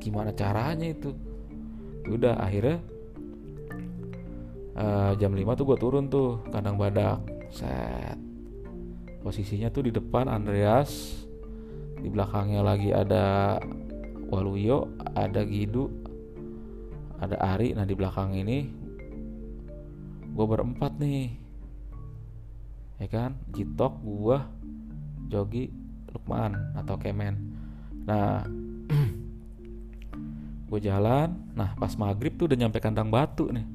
gimana 0.00 0.32
caranya 0.32 0.88
itu? 0.88 1.12
Udah 2.08 2.40
akhirnya 2.40 2.80
uh, 4.72 5.12
jam 5.20 5.36
5 5.36 5.44
tuh 5.52 5.64
gue 5.68 5.78
turun 5.78 6.08
tuh 6.08 6.40
kandang 6.48 6.80
badak. 6.80 7.20
Set. 7.52 8.16
Posisinya 9.20 9.68
tuh 9.68 9.84
di 9.84 9.92
depan 9.92 10.32
Andreas. 10.32 11.20
Di 12.00 12.08
belakangnya 12.08 12.64
lagi 12.64 12.88
ada 12.88 13.60
Waluyo 14.32 14.88
ada 15.12 15.44
Gidu 15.44 15.92
ada 17.20 17.36
Ari. 17.36 17.76
Nah 17.76 17.84
di 17.84 17.92
belakang 17.92 18.32
ini 18.32 18.64
gue 20.32 20.46
berempat 20.48 20.96
nih. 20.96 21.28
Ya 22.96 23.08
kan? 23.12 23.36
Jitok 23.52 23.96
gua 24.00 24.44
Jogi 25.28 25.68
Lukman 26.12 26.56
atau 26.76 26.96
Kemen. 27.00 27.36
Nah 28.04 28.44
gue 30.70 30.80
jalan 30.86 31.34
nah 31.58 31.74
pas 31.74 31.90
maghrib 31.98 32.38
tuh 32.38 32.46
udah 32.46 32.58
nyampe 32.58 32.78
kandang 32.78 33.10
batu 33.10 33.50
nih. 33.50 33.66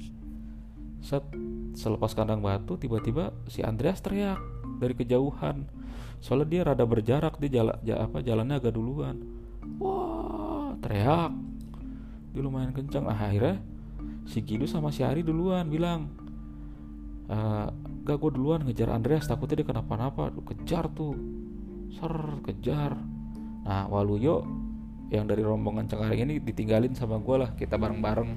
Set 1.03 1.27
selepas 1.75 2.15
kandang 2.15 2.39
batu 2.39 2.79
tiba-tiba 2.79 3.35
si 3.51 3.59
Andreas 3.59 3.99
teriak 3.99 4.39
dari 4.79 4.95
kejauhan. 4.95 5.67
Soalnya 6.23 6.47
dia 6.47 6.61
rada 6.63 6.87
berjarak 6.87 7.35
dia 7.43 7.61
jalan 7.61 7.75
apa 7.83 8.17
jalannya 8.23 8.55
agak 8.57 8.73
duluan. 8.73 9.19
Wah 9.77 10.73
teriak. 10.79 11.35
Dia 12.31 12.41
lumayan 12.41 12.71
kencang 12.71 13.05
nah, 13.07 13.15
akhirnya 13.15 13.59
si 14.25 14.41
Gidu 14.41 14.65
sama 14.65 14.89
si 14.89 15.05
Ari 15.05 15.21
duluan 15.21 15.69
bilang 15.69 16.11
e, 17.29 17.37
gak 18.03 18.17
gue 18.17 18.31
duluan 18.33 18.65
ngejar 18.65 18.91
Andreas 18.91 19.27
takutnya 19.27 19.61
dia 19.61 19.67
kenapa-napa. 19.67 20.31
Kejar 20.31 20.87
tuh. 20.95 21.13
Ser 21.91 22.39
kejar. 22.47 22.95
Nah 23.67 23.85
Waluyo 23.91 24.64
yang 25.13 25.29
dari 25.29 25.45
rombongan 25.45 25.85
Cengkareng 25.85 26.25
ini 26.25 26.41
ditinggalin 26.41 26.97
sama 26.97 27.21
gue 27.21 27.35
lah 27.37 27.53
kita 27.53 27.77
bareng-bareng. 27.77 28.31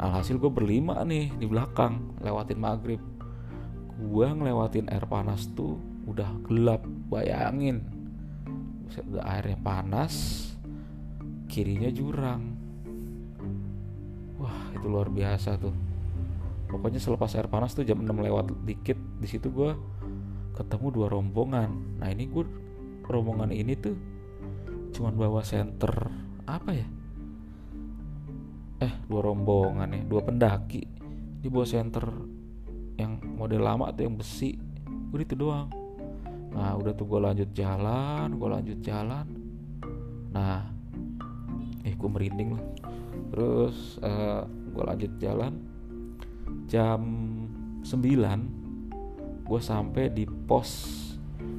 Nah 0.00 0.10
hasil 0.18 0.40
gue 0.40 0.50
berlima 0.50 1.04
nih 1.04 1.30
di 1.36 1.46
belakang 1.46 2.16
lewatin 2.24 2.58
maghrib. 2.58 3.02
Gue 3.94 4.26
ngelewatin 4.26 4.90
air 4.90 5.06
panas 5.06 5.46
tuh 5.52 5.78
udah 6.08 6.28
gelap 6.48 6.82
bayangin. 7.08 7.84
Udah 8.90 9.24
airnya 9.26 9.58
panas 9.60 10.14
kirinya 11.46 11.92
jurang. 11.92 12.56
Wah 14.40 14.74
itu 14.74 14.86
luar 14.90 15.12
biasa 15.12 15.60
tuh. 15.60 15.74
Pokoknya 16.66 16.98
selepas 16.98 17.30
air 17.38 17.46
panas 17.46 17.76
tuh 17.76 17.86
jam 17.86 18.02
6 18.02 18.10
lewat 18.10 18.50
dikit 18.66 18.98
di 19.22 19.28
situ 19.30 19.52
gue 19.52 19.78
ketemu 20.58 20.86
dua 20.90 21.06
rombongan. 21.06 21.70
Nah 22.02 22.08
ini 22.10 22.26
gue 22.26 22.42
rombongan 23.06 23.54
ini 23.54 23.78
tuh 23.78 23.94
cuman 24.94 25.18
bawa 25.18 25.42
center 25.42 25.90
apa 26.46 26.70
ya? 26.70 26.86
Eh 28.78 28.94
dua 29.10 29.20
rombongan 29.26 29.90
ya 29.90 30.02
dua 30.06 30.22
pendaki. 30.22 30.86
Di 31.42 31.50
bawa 31.50 31.66
center 31.66 32.06
yang 32.94 33.18
model 33.34 33.66
lama 33.66 33.90
tuh 33.90 34.06
yang 34.06 34.14
besi. 34.14 34.54
Udah 35.10 35.24
itu 35.26 35.34
doang. 35.34 35.68
Nah 36.54 36.78
udah 36.78 36.94
tuh 36.94 37.10
gue 37.10 37.18
lanjut 37.18 37.50
jalan 37.50 38.38
gue 38.38 38.48
lanjut 38.48 38.78
jalan. 38.78 39.26
Nah 40.30 40.62
eh 41.82 41.94
gue 41.98 42.08
merinding 42.08 42.54
lah. 42.54 42.64
Terus 43.34 43.98
uh, 43.98 44.06
eh, 44.06 44.42
gue 44.46 44.84
lanjut 44.86 45.12
jalan. 45.18 45.52
Jam 46.70 47.02
9 47.82 49.44
gue 49.44 49.60
sampai 49.60 50.08
di 50.14 50.24
pos. 50.24 50.70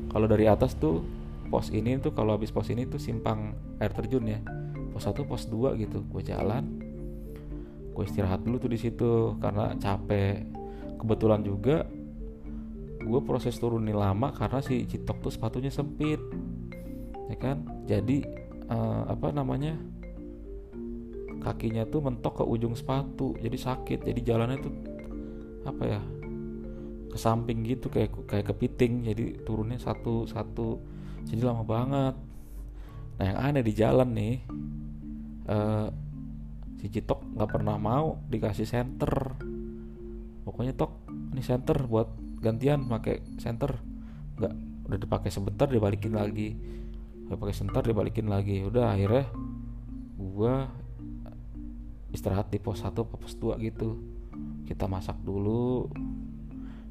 Kalau 0.10 0.25
dari 0.32 0.48
atas 0.48 0.80
tuh 0.80 1.04
pos 1.48 1.70
ini 1.70 1.98
tuh 2.02 2.12
kalau 2.12 2.36
habis 2.36 2.50
pos 2.50 2.68
ini 2.74 2.90
tuh 2.90 3.00
simpang 3.00 3.54
air 3.80 3.92
terjun 3.94 4.25
ya. 4.25 4.40
Pos 4.92 5.06
satu 5.06 5.28
pos 5.28 5.46
dua 5.48 5.78
gitu 5.78 6.04
gue 6.06 6.22
jalan. 6.25 6.66
Gue 7.96 8.04
istirahat 8.04 8.44
dulu 8.44 8.60
tuh 8.60 8.72
di 8.72 8.80
situ 8.80 9.40
karena 9.40 9.78
capek. 9.80 10.44
Kebetulan 11.00 11.42
juga 11.46 11.86
gue 13.06 13.22
proses 13.22 13.54
turunin 13.62 13.94
lama 13.94 14.34
karena 14.34 14.66
si 14.66 14.90
Citok 14.90 15.30
tuh 15.30 15.32
sepatunya 15.32 15.70
sempit 15.70 16.18
ya 17.30 17.38
kan? 17.38 17.58
Jadi 17.86 18.25
uh, 18.70 19.06
apa 19.10 19.30
namanya 19.30 19.78
kakinya 21.42 21.86
tuh 21.86 22.02
mentok 22.02 22.42
ke 22.42 22.44
ujung 22.44 22.74
sepatu 22.74 23.38
jadi 23.38 23.58
sakit. 23.58 24.06
Jadi 24.06 24.20
jalannya 24.25 24.58
tuh 24.58 24.74
apa 25.66 25.84
ya 25.86 26.02
ke 27.14 27.18
samping 27.22 27.62
gitu 27.66 27.88
kayak 27.94 28.12
kayak 28.25 28.50
kepiting. 28.50 29.06
Jadi 29.06 29.46
turunnya 29.46 29.78
satu 29.78 30.25
satu 30.25 30.82
jadi 31.25 31.41
lama 31.41 31.63
banget. 31.65 32.15
Nah 33.15 33.25
yang 33.25 33.39
aneh 33.39 33.63
di 33.65 33.74
jalan 33.74 34.10
nih 34.13 34.36
uh, 35.50 35.88
si 36.79 36.88
Citok 36.91 37.36
nggak 37.36 37.50
pernah 37.50 37.75
mau 37.82 38.22
dikasih 38.29 38.67
center 38.67 39.34
pokoknya 40.46 40.77
tok 40.77 41.10
ini 41.34 41.41
center 41.41 41.89
buat 41.89 42.13
gantian 42.38 42.86
pakai 42.86 43.25
center 43.41 43.82
nggak 44.38 44.53
udah 44.86 45.00
dipakai 45.01 45.29
sebentar 45.34 45.65
dibalikin 45.65 46.13
lagi. 46.13 46.53
Udah 47.25 47.38
pakai 47.41 47.55
sebentar 47.58 47.82
dibalikin 47.82 48.29
lagi. 48.29 48.62
Udah 48.62 48.94
akhirnya 48.94 49.25
gua 50.15 50.70
istirahat 52.13 52.53
di 52.53 52.62
pos 52.62 52.86
1 52.86 52.94
atau 52.94 53.03
pos 53.10 53.34
2 53.41 53.58
gitu. 53.65 53.98
Kita 54.70 54.85
masak 54.85 55.18
dulu 55.25 55.90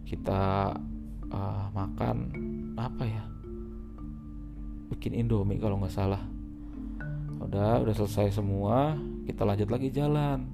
kita 0.04 0.74
uh, 1.32 1.66
makan 1.72 2.16
apa 2.76 3.04
ya 3.08 3.24
bikin 4.94 5.18
indomie 5.18 5.58
kalau 5.58 5.82
nggak 5.82 5.90
salah. 5.90 6.22
Udah 7.42 7.82
udah 7.82 7.94
selesai 7.98 8.38
semua 8.38 8.94
kita 9.26 9.42
lanjut 9.42 9.68
lagi 9.68 9.90
jalan. 9.90 10.46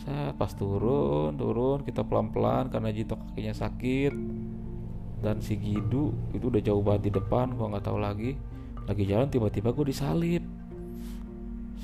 Saya 0.00 0.32
pas 0.32 0.54
turun 0.54 1.34
turun 1.36 1.82
kita 1.84 2.06
pelan 2.06 2.30
pelan 2.30 2.70
karena 2.70 2.94
jito 2.94 3.18
kakinya 3.18 3.52
sakit. 3.52 4.14
Dan 5.20 5.44
si 5.44 5.60
Gidu 5.60 6.16
itu 6.32 6.48
udah 6.48 6.62
jauh 6.64 6.80
banget 6.80 7.12
di 7.12 7.20
depan 7.20 7.52
gua 7.52 7.76
nggak 7.76 7.84
tahu 7.84 7.98
lagi. 8.00 8.32
Lagi 8.88 9.04
jalan 9.04 9.28
tiba-tiba 9.28 9.76
gue 9.76 9.92
disalip 9.92 10.40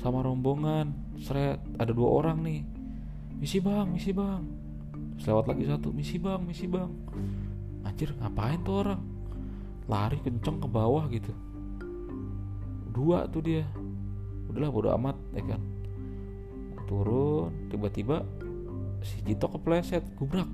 sama 0.01 0.25
rombongan. 0.25 0.89
Seret 1.21 1.61
ada 1.77 1.93
dua 1.93 2.09
orang 2.23 2.41
nih. 2.41 2.65
Misi 3.37 3.61
bang 3.61 3.85
misi 3.85 4.09
bang. 4.09 4.41
Terus 5.13 5.25
lewat 5.29 5.45
lagi 5.53 5.63
satu 5.69 5.93
misi 5.93 6.17
bang 6.17 6.41
misi 6.41 6.65
bang. 6.65 6.89
Anjir 7.85 8.17
ngapain 8.17 8.57
tuh 8.65 8.75
orang? 8.81 9.01
Lari 9.85 10.17
kenceng 10.25 10.57
ke 10.57 10.67
bawah 10.67 11.05
gitu 11.13 11.31
dua 12.97 13.29
tuh 13.29 13.45
dia. 13.45 13.69
Udahlah 14.49 14.73
bodo 14.73 14.89
amat 14.97 15.17
ya 15.37 15.43
kan? 15.53 15.61
Turun 16.89 17.69
tiba-tiba 17.69 18.25
si 19.05 19.21
Jito 19.21 19.45
kepleset 19.45 20.01
gubrak. 20.17 20.49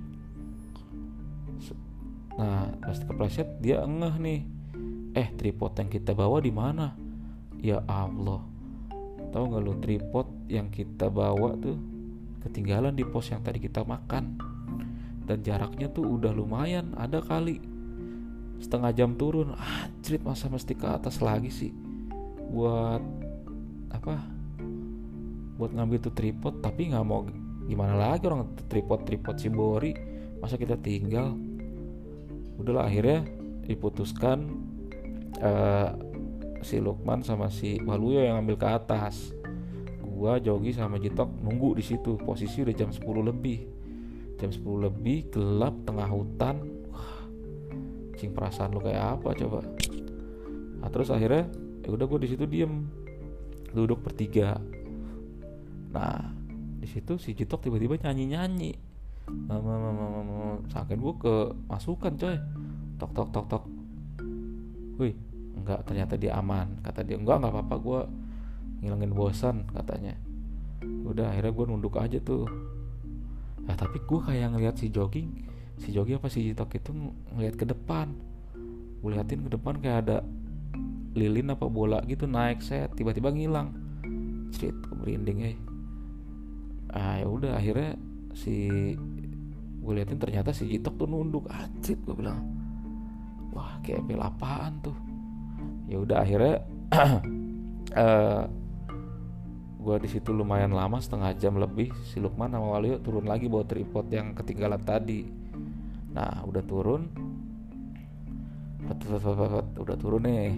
Nah 2.36 2.68
pas 2.84 3.00
kepleset 3.00 3.48
dia 3.64 3.88
engeh 3.88 4.16
nih. 4.20 4.42
Eh 5.16 5.32
tripod 5.40 5.72
yang 5.80 5.88
kita 5.88 6.12
bawa 6.12 6.44
di 6.44 6.52
mana? 6.52 6.92
Ya 7.64 7.80
Allah. 7.88 8.44
Tahu 9.32 9.44
nggak 9.48 9.64
lo 9.64 9.74
tripod 9.80 10.28
yang 10.52 10.68
kita 10.68 11.08
bawa 11.08 11.56
tuh 11.56 11.80
ketinggalan 12.44 12.92
di 12.92 13.08
pos 13.08 13.32
yang 13.32 13.40
tadi 13.40 13.64
kita 13.64 13.88
makan. 13.88 14.36
Dan 15.24 15.40
jaraknya 15.40 15.88
tuh 15.88 16.04
udah 16.20 16.36
lumayan 16.36 16.92
ada 17.00 17.24
kali. 17.24 17.62
Setengah 18.60 18.92
jam 18.92 19.16
turun 19.16 19.56
anjrit 19.56 20.20
masa 20.26 20.52
mesti 20.52 20.76
ke 20.76 20.88
atas 20.88 21.24
lagi 21.24 21.48
sih 21.54 21.83
buat 22.54 23.02
apa? 23.90 24.16
Buat 25.58 25.74
ngambil 25.74 25.98
tuh 26.06 26.14
tripod 26.14 26.62
tapi 26.62 26.94
nggak 26.94 27.06
mau 27.06 27.26
gimana 27.66 27.98
lagi 27.98 28.30
orang 28.30 28.54
tripod 28.70 29.10
tripod 29.10 29.36
si 29.42 29.50
Bori. 29.50 29.92
Masa 30.38 30.62
kita 30.62 30.78
tinggal? 30.78 31.34
Udahlah 32.62 32.86
akhirnya 32.86 33.26
diputuskan 33.66 34.54
uh, 35.42 35.90
si 36.62 36.78
Lukman 36.78 37.26
sama 37.26 37.50
si 37.50 37.82
Waluyo 37.82 38.22
yang 38.22 38.46
ambil 38.46 38.60
ke 38.60 38.68
atas. 38.70 39.34
Gua 40.04 40.38
Jogi 40.38 40.72
sama 40.72 41.02
Jitok 41.02 41.42
nunggu 41.42 41.80
di 41.80 41.84
situ. 41.84 42.22
Posisi 42.22 42.62
udah 42.62 42.76
jam 42.76 42.94
10 42.94 43.02
lebih. 43.24 43.60
Jam 44.38 44.52
10 44.54 44.62
lebih 44.86 45.34
gelap 45.34 45.74
tengah 45.88 46.08
hutan. 46.12 46.60
Wah 46.92 47.26
cing 48.20 48.36
perasaan 48.36 48.76
lu 48.76 48.84
kayak 48.84 49.20
apa 49.20 49.32
coba? 49.36 49.60
Nah 50.84 50.90
terus 50.92 51.10
akhirnya 51.10 51.48
ya 51.84 51.90
udah 51.92 52.06
gua 52.08 52.20
di 52.24 52.30
situ 52.32 52.48
diem. 52.48 52.88
Duduk 53.74 54.02
bertiga. 54.06 54.58
Nah 55.92 56.32
di 56.80 56.88
situ 56.90 57.16
si 57.20 57.36
Jitok 57.36 57.68
tiba-tiba 57.68 58.00
nyanyi-nyanyi. 58.00 58.74
Sakit 60.72 60.98
gua 60.98 61.14
ke 61.20 61.36
masukan 61.68 62.14
coy. 62.16 62.38
Tok 62.98 63.12
tok 63.12 63.30
tok 63.36 63.46
tok. 63.52 63.64
Wih 64.98 65.16
enggak 65.58 65.84
ternyata 65.88 66.20
dia 66.20 66.38
aman. 66.38 66.80
Kata 66.84 67.02
dia 67.02 67.18
enggak 67.18 67.40
nggak 67.40 67.54
apa-apa 67.54 67.76
gue 67.80 68.00
ngilangin 68.84 69.14
bosan 69.16 69.56
katanya. 69.72 70.14
Udah 70.84 71.32
akhirnya 71.32 71.56
gue 71.56 71.66
nunduk 71.66 71.96
aja 71.98 72.20
tuh. 72.20 72.46
Nah 73.64 73.76
tapi 73.80 74.04
gue 74.04 74.20
kayak 74.20 74.54
ngeliat 74.54 74.76
si 74.76 74.92
jogging 74.92 75.32
si 75.80 75.90
jogging 75.90 76.22
apa 76.22 76.30
si 76.30 76.52
jitok 76.52 76.78
itu 76.78 76.92
ngeliat 77.34 77.56
ke 77.56 77.66
depan. 77.66 78.12
Gue 79.00 79.10
liatin 79.16 79.44
ke 79.48 79.50
depan 79.56 79.80
kayak 79.80 79.98
ada 80.08 80.18
lilin 81.14 81.54
apa 81.54 81.70
bola 81.70 82.02
gitu 82.10 82.26
naik 82.26 82.62
set 82.66 82.94
tiba-tiba 82.98 83.30
ngilang. 83.30 83.74
Gue 84.54 84.96
merinding 84.96 85.40
ya 85.44 85.52
ah 86.94 87.18
ya 87.18 87.26
udah 87.26 87.58
akhirnya 87.58 87.98
si 88.38 88.70
gue 89.84 89.94
liatin 89.98 90.22
ternyata 90.22 90.54
si 90.54 90.70
jitok 90.70 90.96
tuh 90.96 91.08
nunduk. 91.10 91.50
Acit 91.50 92.00
gue 92.06 92.16
bilang. 92.16 92.40
Wah 93.54 93.82
kayak 93.86 94.06
bel 94.06 94.22
apaan 94.22 94.80
tuh? 94.82 94.96
Ya 95.90 96.00
udah 96.00 96.24
akhirnya 96.24 96.64
uh, 96.94 97.20
eh, 98.06 98.44
gue 99.84 99.96
di 100.00 100.10
situ 100.10 100.32
lumayan 100.32 100.72
lama 100.72 100.98
setengah 101.02 101.36
jam 101.36 101.60
lebih 101.60 101.92
si 102.08 102.24
Lukman 102.24 102.56
sama 102.56 102.80
Waluyo 102.80 103.04
turun 103.04 103.28
lagi 103.28 103.52
bawa 103.52 103.68
tripod 103.68 104.08
yang 104.10 104.32
ketinggalan 104.34 104.82
tadi. 104.82 105.28
Nah 106.14 106.46
udah 106.48 106.64
turun. 106.64 107.02
Udah 109.80 109.98
turun 110.00 110.24
nih 110.28 110.52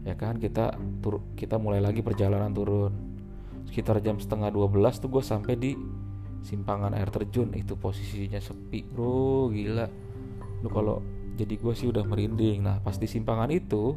ya 0.00 0.16
kan 0.16 0.40
kita 0.40 0.74
tur 1.04 1.20
kita 1.36 1.60
mulai 1.60 1.80
lagi 1.82 2.00
perjalanan 2.00 2.52
turun. 2.52 2.92
Sekitar 3.68 4.02
jam 4.02 4.18
setengah 4.18 4.50
12 4.50 4.98
tuh 4.98 5.08
gue 5.12 5.22
sampai 5.22 5.54
di 5.54 5.72
simpangan 6.42 6.96
air 6.96 7.08
terjun. 7.12 7.52
Itu 7.54 7.76
posisinya 7.76 8.40
sepi 8.40 8.82
bro. 8.82 9.52
Gila. 9.52 9.86
Lu 10.64 10.68
kalau 10.72 11.04
jadi 11.36 11.54
gue 11.54 11.74
sih 11.76 11.86
udah 11.86 12.02
merinding. 12.02 12.64
Nah 12.64 12.82
pas 12.82 12.96
di 12.96 13.06
simpangan 13.06 13.48
itu 13.52 13.94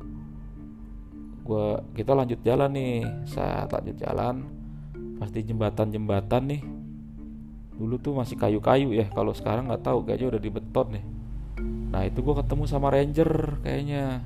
gua 1.43 1.83
kita 1.95 2.15
lanjut 2.15 2.39
jalan 2.45 2.71
nih. 2.75 3.03
Saat 3.25 3.73
lanjut 3.73 3.97
jalan. 3.97 4.45
Pasti 5.17 5.39
jembatan-jembatan 5.45 6.43
nih 6.51 6.63
dulu 7.73 7.97
tuh 7.97 8.13
masih 8.13 8.37
kayu-kayu 8.37 8.93
ya. 8.93 9.09
Kalau 9.09 9.33
sekarang 9.33 9.67
nggak 9.71 9.83
tahu 9.83 10.05
kayaknya 10.05 10.37
udah 10.37 10.41
di 10.41 10.51
beton 10.53 10.87
nih. 10.93 11.05
Nah 11.93 12.01
itu 12.05 12.19
gue 12.21 12.35
ketemu 12.37 12.63
sama 12.69 12.93
ranger 12.93 13.61
kayaknya 13.61 14.25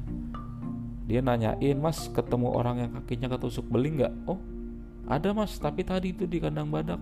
dia 1.07 1.23
nanyain 1.23 1.79
mas 1.79 2.11
ketemu 2.11 2.51
orang 2.51 2.83
yang 2.83 2.91
kakinya 2.99 3.31
ketusuk 3.31 3.63
beling 3.71 4.03
nggak? 4.03 4.13
Oh 4.27 4.37
ada 5.07 5.31
mas 5.31 5.55
tapi 5.55 5.87
tadi 5.87 6.11
itu 6.11 6.27
di 6.27 6.43
kandang 6.43 6.67
badak. 6.67 6.99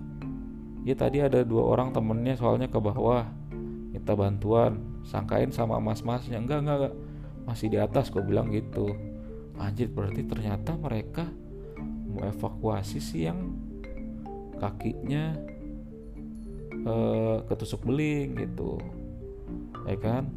Ya 0.86 0.94
tadi 0.94 1.26
ada 1.26 1.42
dua 1.42 1.74
orang 1.74 1.90
temennya 1.90 2.38
soalnya 2.38 2.70
ke 2.70 2.78
bawah 2.78 3.26
minta 3.90 4.14
bantuan 4.14 4.78
sangkain 5.02 5.50
sama 5.50 5.82
mas-masnya. 5.82 6.38
Enggak 6.38 6.62
enggak 6.62 6.78
enggak 6.78 6.96
masih 7.50 7.68
di 7.74 7.82
atas 7.82 8.14
gue 8.14 8.22
bilang 8.22 8.54
gitu. 8.54 8.94
Anjir 9.58 9.90
berarti 9.90 10.22
ternyata 10.22 10.78
mereka 10.78 11.26
mau 12.14 12.30
evakuasi 12.30 13.02
sih 13.02 13.26
yang 13.26 13.58
kakinya 14.62 15.34
uh, 16.86 17.42
ketusuk 17.50 17.82
beling 17.82 18.38
gitu. 18.38 18.78
Ya 19.90 19.98
kan? 19.98 20.30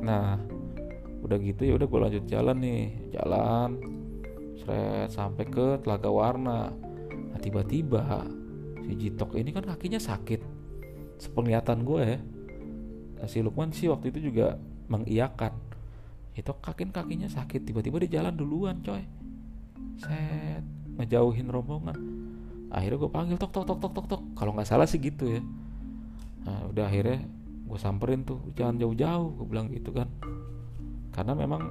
Nah 0.00 0.40
udah 1.18 1.36
gitu 1.42 1.66
ya 1.66 1.74
udah 1.74 1.86
gue 1.90 2.00
lanjut 2.00 2.24
jalan 2.30 2.56
nih 2.62 2.84
jalan 3.10 3.78
seret 4.62 5.10
sampai 5.10 5.44
ke 5.46 5.82
telaga 5.82 6.10
warna. 6.10 6.70
Nah 7.08 7.38
tiba-tiba 7.42 8.26
si 8.86 8.92
Jitok 8.94 9.36
ini 9.36 9.50
kan 9.50 9.66
kakinya 9.66 9.98
sakit 9.98 10.40
sepenglihatan 11.18 11.82
gue 11.82 12.02
ya. 12.02 12.18
Nah, 13.18 13.26
si 13.26 13.42
Lukman 13.42 13.74
sih 13.74 13.90
waktu 13.90 14.14
itu 14.14 14.30
juga 14.30 14.54
mengiyakan 14.86 15.50
itu 16.38 16.54
kakin 16.62 16.94
kakinya 16.94 17.26
sakit 17.26 17.66
tiba-tiba 17.66 17.98
dia 18.06 18.22
jalan 18.22 18.38
duluan 18.38 18.78
coy. 18.86 19.02
Set 19.98 20.62
ngejauhin 20.98 21.50
rombongan. 21.50 21.98
Akhirnya 22.70 22.98
gue 23.02 23.10
panggil 23.10 23.36
tok 23.38 23.50
tok 23.50 23.66
tok 23.66 23.78
tok 23.82 23.92
tok 23.92 24.06
tok. 24.06 24.22
Kalau 24.38 24.54
nggak 24.54 24.68
salah 24.70 24.86
sih 24.86 25.02
gitu 25.02 25.26
ya. 25.26 25.42
Nah, 26.46 26.70
udah 26.70 26.86
akhirnya 26.86 27.26
gue 27.68 27.78
samperin 27.78 28.24
tuh 28.24 28.40
jangan 28.56 28.80
jauh-jauh 28.80 29.28
gue 29.36 29.46
bilang 29.50 29.68
gitu 29.68 29.92
kan 29.92 30.08
karena 31.18 31.34
memang 31.34 31.66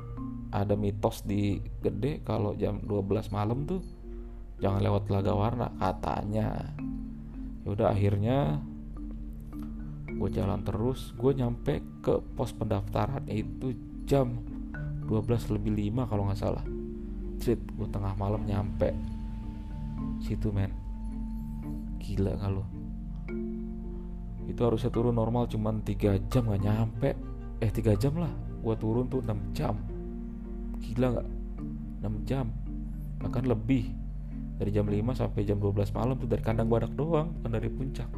ada 0.51 0.75
mitos 0.75 1.23
di 1.23 1.55
gede 1.79 2.19
kalau 2.27 2.51
jam 2.59 2.83
12 2.83 3.31
malam 3.31 3.63
tuh 3.63 3.79
jangan 4.59 4.83
lewat 4.83 5.07
telaga 5.07 5.31
warna 5.31 5.67
katanya. 5.79 6.75
Ya 7.63 7.67
udah 7.71 7.87
akhirnya 7.95 8.59
gue 10.11 10.29
jalan 10.35 10.67
terus 10.67 11.15
gue 11.15 11.31
nyampe 11.31 11.79
ke 12.03 12.19
pos 12.35 12.51
pendaftaran 12.51 13.23
itu 13.31 13.71
jam 14.03 14.43
12 15.07 15.55
lebih 15.55 15.95
5 15.95 16.11
kalau 16.11 16.27
nggak 16.27 16.43
salah. 16.43 16.67
Street 17.39 17.63
gue 17.71 17.87
tengah 17.87 18.11
malam 18.19 18.43
nyampe. 18.43 18.91
Situ 20.19 20.51
men. 20.51 20.75
Gila 22.03 22.35
nggak 22.35 22.51
lo 22.51 22.65
itu 24.47 24.63
harusnya 24.63 24.87
turun 24.87 25.11
normal 25.11 25.51
cuman 25.51 25.83
3 25.83 26.31
jam 26.31 26.47
nggak 26.47 26.63
nyampe. 26.67 27.09
Eh 27.59 27.71
3 27.71 27.99
jam 27.99 28.15
lah 28.15 28.46
gue 28.67 28.75
turun 28.75 29.07
tuh 29.07 29.23
6 29.23 29.55
jam. 29.55 29.79
Gila 30.83 31.07
nggak? 31.15 31.27
6 32.03 32.27
jam. 32.27 32.51
Bahkan 33.23 33.43
lebih. 33.47 33.95
Dari 34.59 34.73
jam 34.75 34.89
5 34.91 35.15
sampai 35.15 35.47
jam 35.47 35.55
12 35.55 35.95
malam 35.95 36.19
tuh 36.19 36.27
dari 36.27 36.43
kandang 36.43 36.67
badak 36.67 36.91
doang 36.91 37.31
bukan 37.39 37.51
dari 37.55 37.71
puncak. 37.71 38.09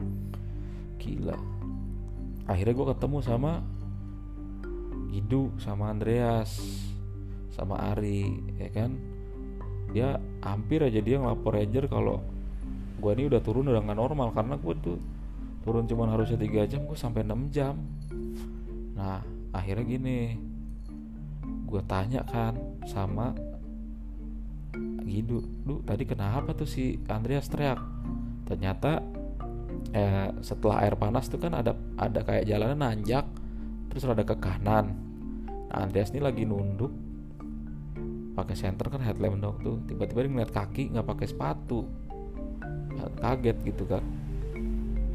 Gila. 0.97 1.37
Akhirnya 2.49 2.73
gue 2.73 2.87
ketemu 2.97 3.17
sama 3.21 3.61
Gidu 5.13 5.53
sama 5.61 5.93
Andreas 5.93 6.57
sama 7.53 7.77
Ari 7.93 8.25
ya 8.57 8.73
kan? 8.73 8.97
Dia 9.93 10.17
hampir 10.41 10.81
aja 10.81 10.97
dia 10.97 11.21
ngelapor 11.21 11.59
Ranger 11.59 11.85
kalau 11.91 12.23
gue 12.99 13.11
ini 13.13 13.29
udah 13.29 13.41
turun 13.43 13.69
udah 13.69 13.85
nggak 13.85 13.99
normal 13.99 14.33
karena 14.33 14.55
gue 14.57 14.75
tuh 14.81 14.97
turun 15.61 15.85
cuma 15.85 16.07
harusnya 16.07 16.39
tiga 16.39 16.65
jam 16.65 16.87
gue 16.87 16.97
sampai 16.97 17.21
6 17.27 17.53
jam. 17.53 17.75
Nah 18.95 19.38
akhirnya 19.53 19.85
gini 19.85 20.19
gue 21.69 21.81
tanya 21.85 22.25
kan 22.25 22.57
sama 22.85 23.33
Gidu 25.09 25.41
lu 25.65 25.81
tadi 25.81 26.05
kenapa 26.05 26.53
tuh 26.53 26.69
si 26.69 27.01
Andreas? 27.09 27.49
Teriak 27.49 27.81
ternyata 28.45 29.01
eh, 29.93 30.29
setelah 30.45 30.85
air 30.85 30.93
panas 30.97 31.29
tuh 31.29 31.41
kan 31.41 31.57
ada 31.57 31.73
ada 31.97 32.21
kayak 32.21 32.45
jalanan 32.45 32.77
nanjak 32.77 33.25
terus 33.89 34.05
ada 34.05 34.21
ke 34.21 34.37
kanan. 34.37 34.93
Nah 35.69 35.77
Andreas 35.85 36.13
ini 36.13 36.21
lagi 36.21 36.45
nunduk 36.45 36.93
pakai 38.37 38.55
center 38.55 38.87
kan 38.93 39.01
headlamp 39.01 39.41
dong 39.41 39.57
tuh 39.65 39.75
tiba-tiba 39.89 40.23
dia 40.25 40.31
ngeliat 40.31 40.53
kaki 40.53 40.93
nggak 40.93 41.07
pakai 41.09 41.27
sepatu. 41.29 41.89
Kaget 42.99 43.57
gitu 43.65 43.83
kan. 43.89 44.03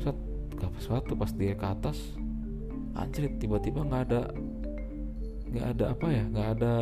Set 0.02 0.16
gak 0.58 0.74
sepatu 0.82 1.12
pas 1.14 1.30
dia 1.30 1.54
ke 1.54 1.66
atas 1.66 2.23
anjir 2.94 3.26
tiba-tiba 3.42 3.82
nggak 3.82 4.02
ada 4.10 4.22
nggak 5.54 5.66
ada 5.78 5.84
apa 5.94 6.06
ya 6.10 6.24
nggak 6.30 6.48
ada 6.58 6.74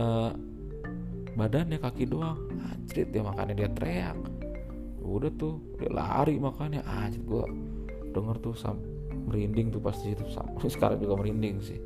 badannya 1.36 1.78
kaki 1.80 2.04
doang. 2.08 2.38
Anjir 2.68 3.08
dia 3.08 3.22
makanya 3.24 3.54
dia 3.56 3.68
teriak. 3.72 4.18
Udah 5.02 5.32
tuh 5.36 5.60
dia 5.80 5.90
lari 5.92 6.36
makanya. 6.36 6.84
Anjir 6.84 7.24
gua 7.24 7.48
denger 8.12 8.36
tuh 8.44 8.54
sam 8.56 8.76
merinding 9.28 9.70
tuh 9.72 9.80
pasti 9.80 10.12
itu 10.12 10.24
sampai 10.28 10.68
sekarang 10.74 11.00
juga 11.00 11.14
merinding 11.20 11.56
sih. 11.64 11.80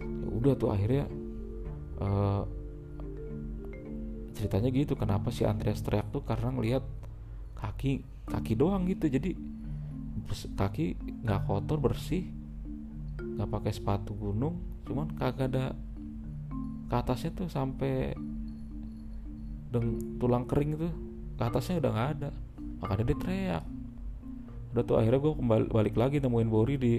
Ya 0.00 0.28
udah 0.28 0.52
tuh 0.56 0.68
akhirnya 0.72 1.04
uh, 2.00 2.44
ceritanya 4.36 4.68
gitu 4.72 4.96
kenapa 4.96 5.28
si 5.32 5.44
Andreas 5.48 5.80
teriak 5.80 6.12
tuh? 6.12 6.24
Karena 6.24 6.52
ngelihat 6.52 6.84
kaki 7.56 8.04
kaki 8.28 8.52
doang 8.56 8.84
gitu. 8.88 9.08
Jadi 9.08 9.36
kaki 10.56 10.96
nggak 11.24 11.44
kotor 11.44 11.76
bersih 11.80 12.41
nggak 13.36 13.48
pakai 13.48 13.72
sepatu 13.72 14.12
gunung 14.12 14.60
cuman 14.84 15.08
kagak 15.16 15.48
ada 15.52 15.72
ke 16.92 16.94
atasnya 17.00 17.32
tuh 17.32 17.48
sampai 17.48 18.12
deng 19.72 20.20
tulang 20.20 20.44
kering 20.44 20.76
tuh 20.76 20.92
ke 21.40 21.42
atasnya 21.42 21.80
udah 21.80 21.90
nggak 21.96 22.10
ada. 22.20 22.30
Makanya 22.84 23.04
dia 23.08 23.16
teriak. 23.16 23.64
Udah 24.76 24.82
tuh 24.84 24.96
akhirnya 25.00 25.20
gue 25.24 25.32
kembali 25.40 25.64
balik 25.72 25.96
lagi 25.96 26.16
nemuin 26.20 26.50
Bori 26.52 26.76
di 26.76 26.94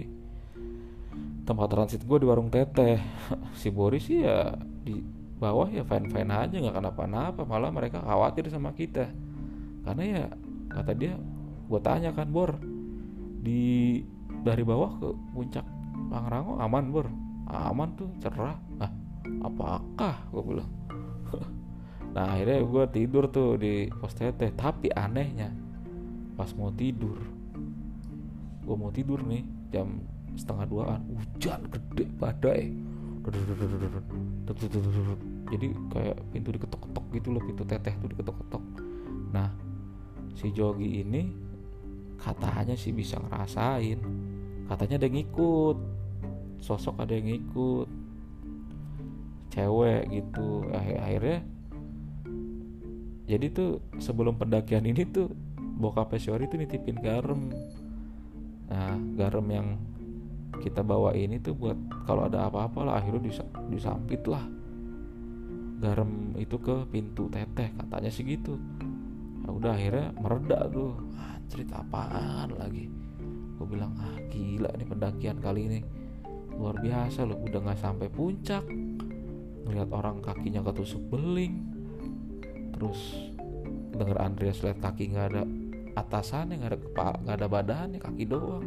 tempat 1.45 1.67
transit 1.69 2.01
gue 2.01 2.17
di 2.17 2.25
warung 2.25 2.49
teteh. 2.49 2.97
Si 3.61 3.69
Bori 3.69 4.01
sih 4.01 4.25
ya 4.25 4.57
di 4.57 4.97
bawah 5.37 5.69
ya 5.69 5.85
fine 5.85 6.09
fine 6.09 6.33
aja 6.33 6.55
nggak 6.57 6.73
kenapa-napa. 6.73 7.45
Malah 7.45 7.69
mereka 7.69 8.01
khawatir 8.01 8.49
sama 8.49 8.73
kita. 8.73 9.05
Karena 9.85 10.03
ya 10.03 10.23
kata 10.73 10.97
dia 10.97 11.13
gue 11.69 11.79
tanya 11.85 12.09
kan 12.17 12.33
Bor 12.33 12.57
di 13.45 14.01
dari 14.41 14.63
bawah 14.65 14.97
ke 14.97 15.07
puncak 15.37 15.65
Pangrango 16.13 16.61
aman 16.61 16.85
Bor 16.93 17.09
aman 17.49 17.89
tuh 17.97 18.13
cerah. 18.21 18.53
Ah 18.77 18.93
apakah? 19.41 20.15
Gue 20.29 20.43
bilang. 20.53 20.69
Nah 22.13 22.37
akhirnya 22.37 22.61
gue 22.61 22.85
tidur 22.93 23.25
tuh 23.33 23.57
di 23.57 23.89
pos 23.89 24.13
teteh. 24.13 24.53
Tapi 24.53 24.93
anehnya 24.93 25.49
pas 26.37 26.53
mau 26.53 26.69
tidur 26.69 27.17
gue 28.63 28.75
mau 28.79 28.91
tidur 28.95 29.19
nih 29.27 29.43
jam 29.75 29.99
setengah 30.33 30.65
duaan. 30.69 31.01
Hujan 31.11 31.67
gede 31.67 32.05
badai. 32.15 32.71
Jadi 35.51 35.67
kayak 35.91 36.17
pintu 36.31 36.49
diketok-ketok 36.55 37.05
gitu 37.15 37.27
loh 37.31 37.41
pintu 37.43 37.63
teteh 37.67 37.93
tuh 37.99 38.07
diketok-ketok. 38.11 38.63
Nah 39.35 39.51
si 40.33 40.49
Jogi 40.51 41.03
ini 41.03 41.33
katanya 42.19 42.75
sih 42.75 42.95
bisa 42.95 43.19
ngerasain. 43.19 43.99
Katanya 44.67 44.95
ada 45.03 45.05
yang 45.11 45.19
ikut 45.27 45.77
sosok 46.63 47.03
ada 47.03 47.11
yang 47.11 47.27
ikut 47.27 47.87
cewek 49.51 50.07
gitu. 50.09 50.63
Akhirnya 50.71 51.43
jadi 53.27 53.45
tuh 53.51 53.83
sebelum 53.99 54.39
pendakian 54.39 54.87
ini 54.87 55.03
tuh 55.07 55.27
bokap 55.59 56.15
Syori 56.15 56.47
tuh 56.47 56.63
nitipin 56.63 57.03
garam. 57.03 57.51
Nah 58.71 58.95
garam 59.19 59.45
yang 59.51 59.67
kita 60.63 60.79
bawa 60.79 61.11
ini 61.11 61.43
tuh 61.43 61.51
buat 61.51 61.75
kalau 62.07 62.31
ada 62.31 62.47
apa-apa 62.47 62.79
lah 62.87 62.93
akhirnya 63.03 63.27
dis 63.27 63.39
disampit 63.67 64.23
lah. 64.23 64.47
Garam 65.83 66.31
itu 66.39 66.55
ke 66.63 66.87
pintu 66.87 67.27
teteh 67.27 67.75
katanya 67.75 68.07
sih 68.07 68.23
gitu. 68.23 68.55
Nah, 69.43 69.51
udah 69.51 69.75
akhirnya 69.75 70.15
mereda 70.15 70.71
tuh. 70.71 70.95
Ah, 71.19 71.35
cerita 71.51 71.83
apaan 71.83 72.55
lagi? 72.55 72.87
Gue 73.59 73.67
bilang 73.67 73.91
ah 73.99 74.15
gila 74.31 74.71
nih 74.79 74.87
pendakian 74.87 75.43
kali 75.43 75.67
ini 75.67 75.79
luar 76.57 76.77
biasa 76.79 77.25
loh 77.25 77.39
udah 77.41 77.59
nggak 77.59 77.79
sampai 77.81 78.07
puncak. 78.09 78.63
Ngeliat 79.63 79.89
orang 79.91 80.19
kakinya 80.19 80.61
ketusuk 80.61 81.01
beling. 81.07 81.63
Terus 82.73 82.99
denger 83.93 84.17
Andreas 84.19 84.59
lihat 84.65 84.81
kaki 84.81 85.13
nggak 85.13 85.27
ada 85.33 85.43
atasannya 85.93 86.57
nggak 86.57 86.71
ada 86.73 86.79
kepala 86.81 87.15
nggak 87.21 87.37
ada 87.37 87.47
badannya 87.47 87.99
kaki 88.01 88.23
doang. 88.25 88.65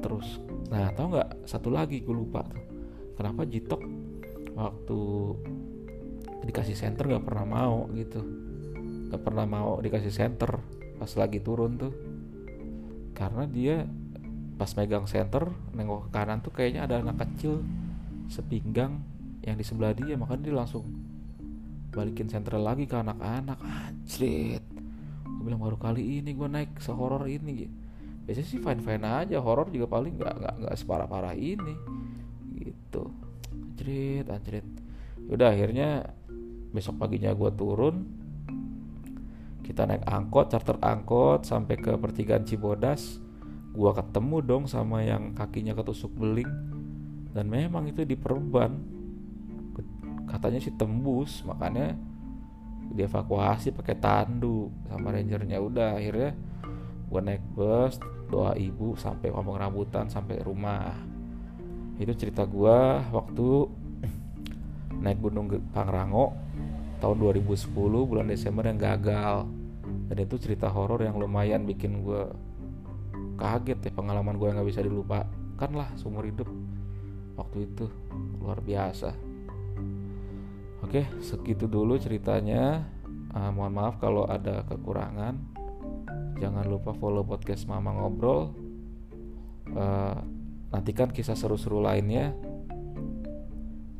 Terus 0.00 0.40
nah 0.72 0.90
tau 0.92 1.12
nggak? 1.12 1.48
Satu 1.48 1.68
lagi 1.68 2.00
gue 2.02 2.14
lupa 2.14 2.44
tuh. 2.44 2.62
Kenapa 3.16 3.48
Jitok 3.48 3.82
waktu 4.56 5.00
dikasih 6.46 6.76
center 6.76 7.10
nggak 7.10 7.24
pernah 7.24 7.46
mau 7.46 7.88
gitu. 7.92 8.20
Nggak 9.12 9.22
pernah 9.22 9.46
mau 9.46 9.78
dikasih 9.80 10.12
center 10.12 10.60
pas 10.96 11.12
lagi 11.16 11.38
turun 11.40 11.76
tuh. 11.76 11.94
Karena 13.16 13.48
dia 13.48 13.84
pas 14.56 14.72
megang 14.72 15.04
center 15.04 15.52
nengok 15.76 16.08
ke 16.08 16.10
kanan 16.16 16.40
tuh 16.40 16.52
kayaknya 16.52 16.88
ada 16.88 17.04
anak 17.04 17.20
kecil 17.20 17.60
sepinggang 18.32 19.04
yang 19.44 19.54
di 19.54 19.64
sebelah 19.64 19.92
dia 19.92 20.16
makanya 20.18 20.42
dia 20.48 20.54
langsung 20.56 20.84
balikin 21.96 22.28
senter 22.28 22.60
lagi 22.60 22.84
ke 22.84 22.92
anak-anak. 22.92 23.56
Anjrit. 23.64 24.60
Gue 25.24 25.42
bilang 25.48 25.64
baru 25.64 25.80
kali 25.80 26.20
ini 26.20 26.36
gue 26.36 26.44
naik 26.44 26.76
sehoror 26.76 27.24
ini. 27.24 27.64
Biasanya 28.28 28.46
sih 28.46 28.60
fine 28.60 28.82
fine 28.84 29.06
aja 29.06 29.40
horor 29.40 29.72
juga 29.72 29.88
paling 29.88 30.20
nggak 30.20 30.34
nggak 30.36 30.54
nggak 30.60 30.74
separah 30.76 31.08
parah 31.08 31.32
ini. 31.32 31.72
Gitu. 32.52 33.08
Anjrit 33.48 34.28
anjrit. 34.28 34.66
Udah 35.32 35.56
akhirnya 35.56 36.12
besok 36.76 37.00
paginya 37.00 37.32
gue 37.32 37.50
turun. 37.56 37.96
Kita 39.64 39.88
naik 39.88 40.04
angkot 40.04 40.52
charter 40.52 40.76
angkot 40.78 41.48
sampai 41.48 41.80
ke 41.80 41.96
pertigaan 41.96 42.44
Cibodas 42.44 43.25
gua 43.76 43.92
ketemu 43.92 44.36
dong 44.40 44.64
sama 44.64 45.04
yang 45.04 45.36
kakinya 45.36 45.76
ketusuk 45.76 46.10
beling. 46.16 46.48
Dan 47.36 47.52
memang 47.52 47.84
itu 47.92 48.02
diperban. 48.08 48.72
Katanya 50.26 50.58
sih 50.58 50.72
tembus 50.74 51.44
makanya 51.44 51.92
dievakuasi 52.96 53.76
pakai 53.76 54.00
tandu 54.00 54.72
sama 54.88 55.12
rangernya. 55.12 55.60
Udah 55.60 56.00
akhirnya 56.00 56.32
gua 57.12 57.20
naik 57.20 57.44
bus 57.52 58.00
doa 58.32 58.56
ibu 58.56 58.96
sampai 58.96 59.28
ngomong 59.28 59.60
rambutan 59.60 60.08
sampai 60.08 60.40
rumah. 60.40 60.96
Itu 62.00 62.16
cerita 62.16 62.48
gua 62.48 63.04
waktu 63.12 63.46
naik 65.04 65.20
gunung 65.20 65.52
Pangrango 65.70 66.32
tahun 67.04 67.16
2010 67.20 67.76
bulan 68.08 68.26
Desember 68.32 68.64
yang 68.64 68.80
gagal. 68.80 69.44
Dan 70.06 70.16
itu 70.22 70.38
cerita 70.38 70.70
horor 70.70 71.02
yang 71.02 71.18
lumayan 71.18 71.66
bikin 71.66 72.02
gue 72.06 72.30
kaget 73.36 73.78
ya 73.88 73.92
pengalaman 73.92 74.40
gue 74.40 74.46
yang 74.48 74.56
nggak 74.58 74.68
bisa 74.72 74.82
dilupakan 74.82 75.70
lah 75.72 75.88
seumur 75.94 76.24
hidup. 76.24 76.48
Waktu 77.36 77.68
itu 77.68 77.86
luar 78.40 78.64
biasa. 78.64 79.12
Oke 80.82 81.04
segitu 81.20 81.68
dulu 81.68 82.00
ceritanya. 82.00 82.84
Uh, 83.36 83.52
mohon 83.52 83.76
maaf 83.76 84.00
kalau 84.00 84.24
ada 84.24 84.64
kekurangan. 84.64 85.36
Jangan 86.40 86.64
lupa 86.68 86.96
follow 86.96 87.24
podcast 87.24 87.68
mama 87.68 87.92
ngobrol. 87.92 88.52
Uh, 89.72 90.16
nantikan 90.72 91.12
kisah 91.12 91.36
seru-seru 91.36 91.84
lainnya. 91.84 92.32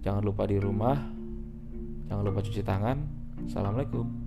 Jangan 0.00 0.24
lupa 0.24 0.48
di 0.48 0.56
rumah. 0.56 0.96
Jangan 2.08 2.22
lupa 2.24 2.40
cuci 2.40 2.62
tangan. 2.64 2.96
Assalamualaikum 3.44 4.25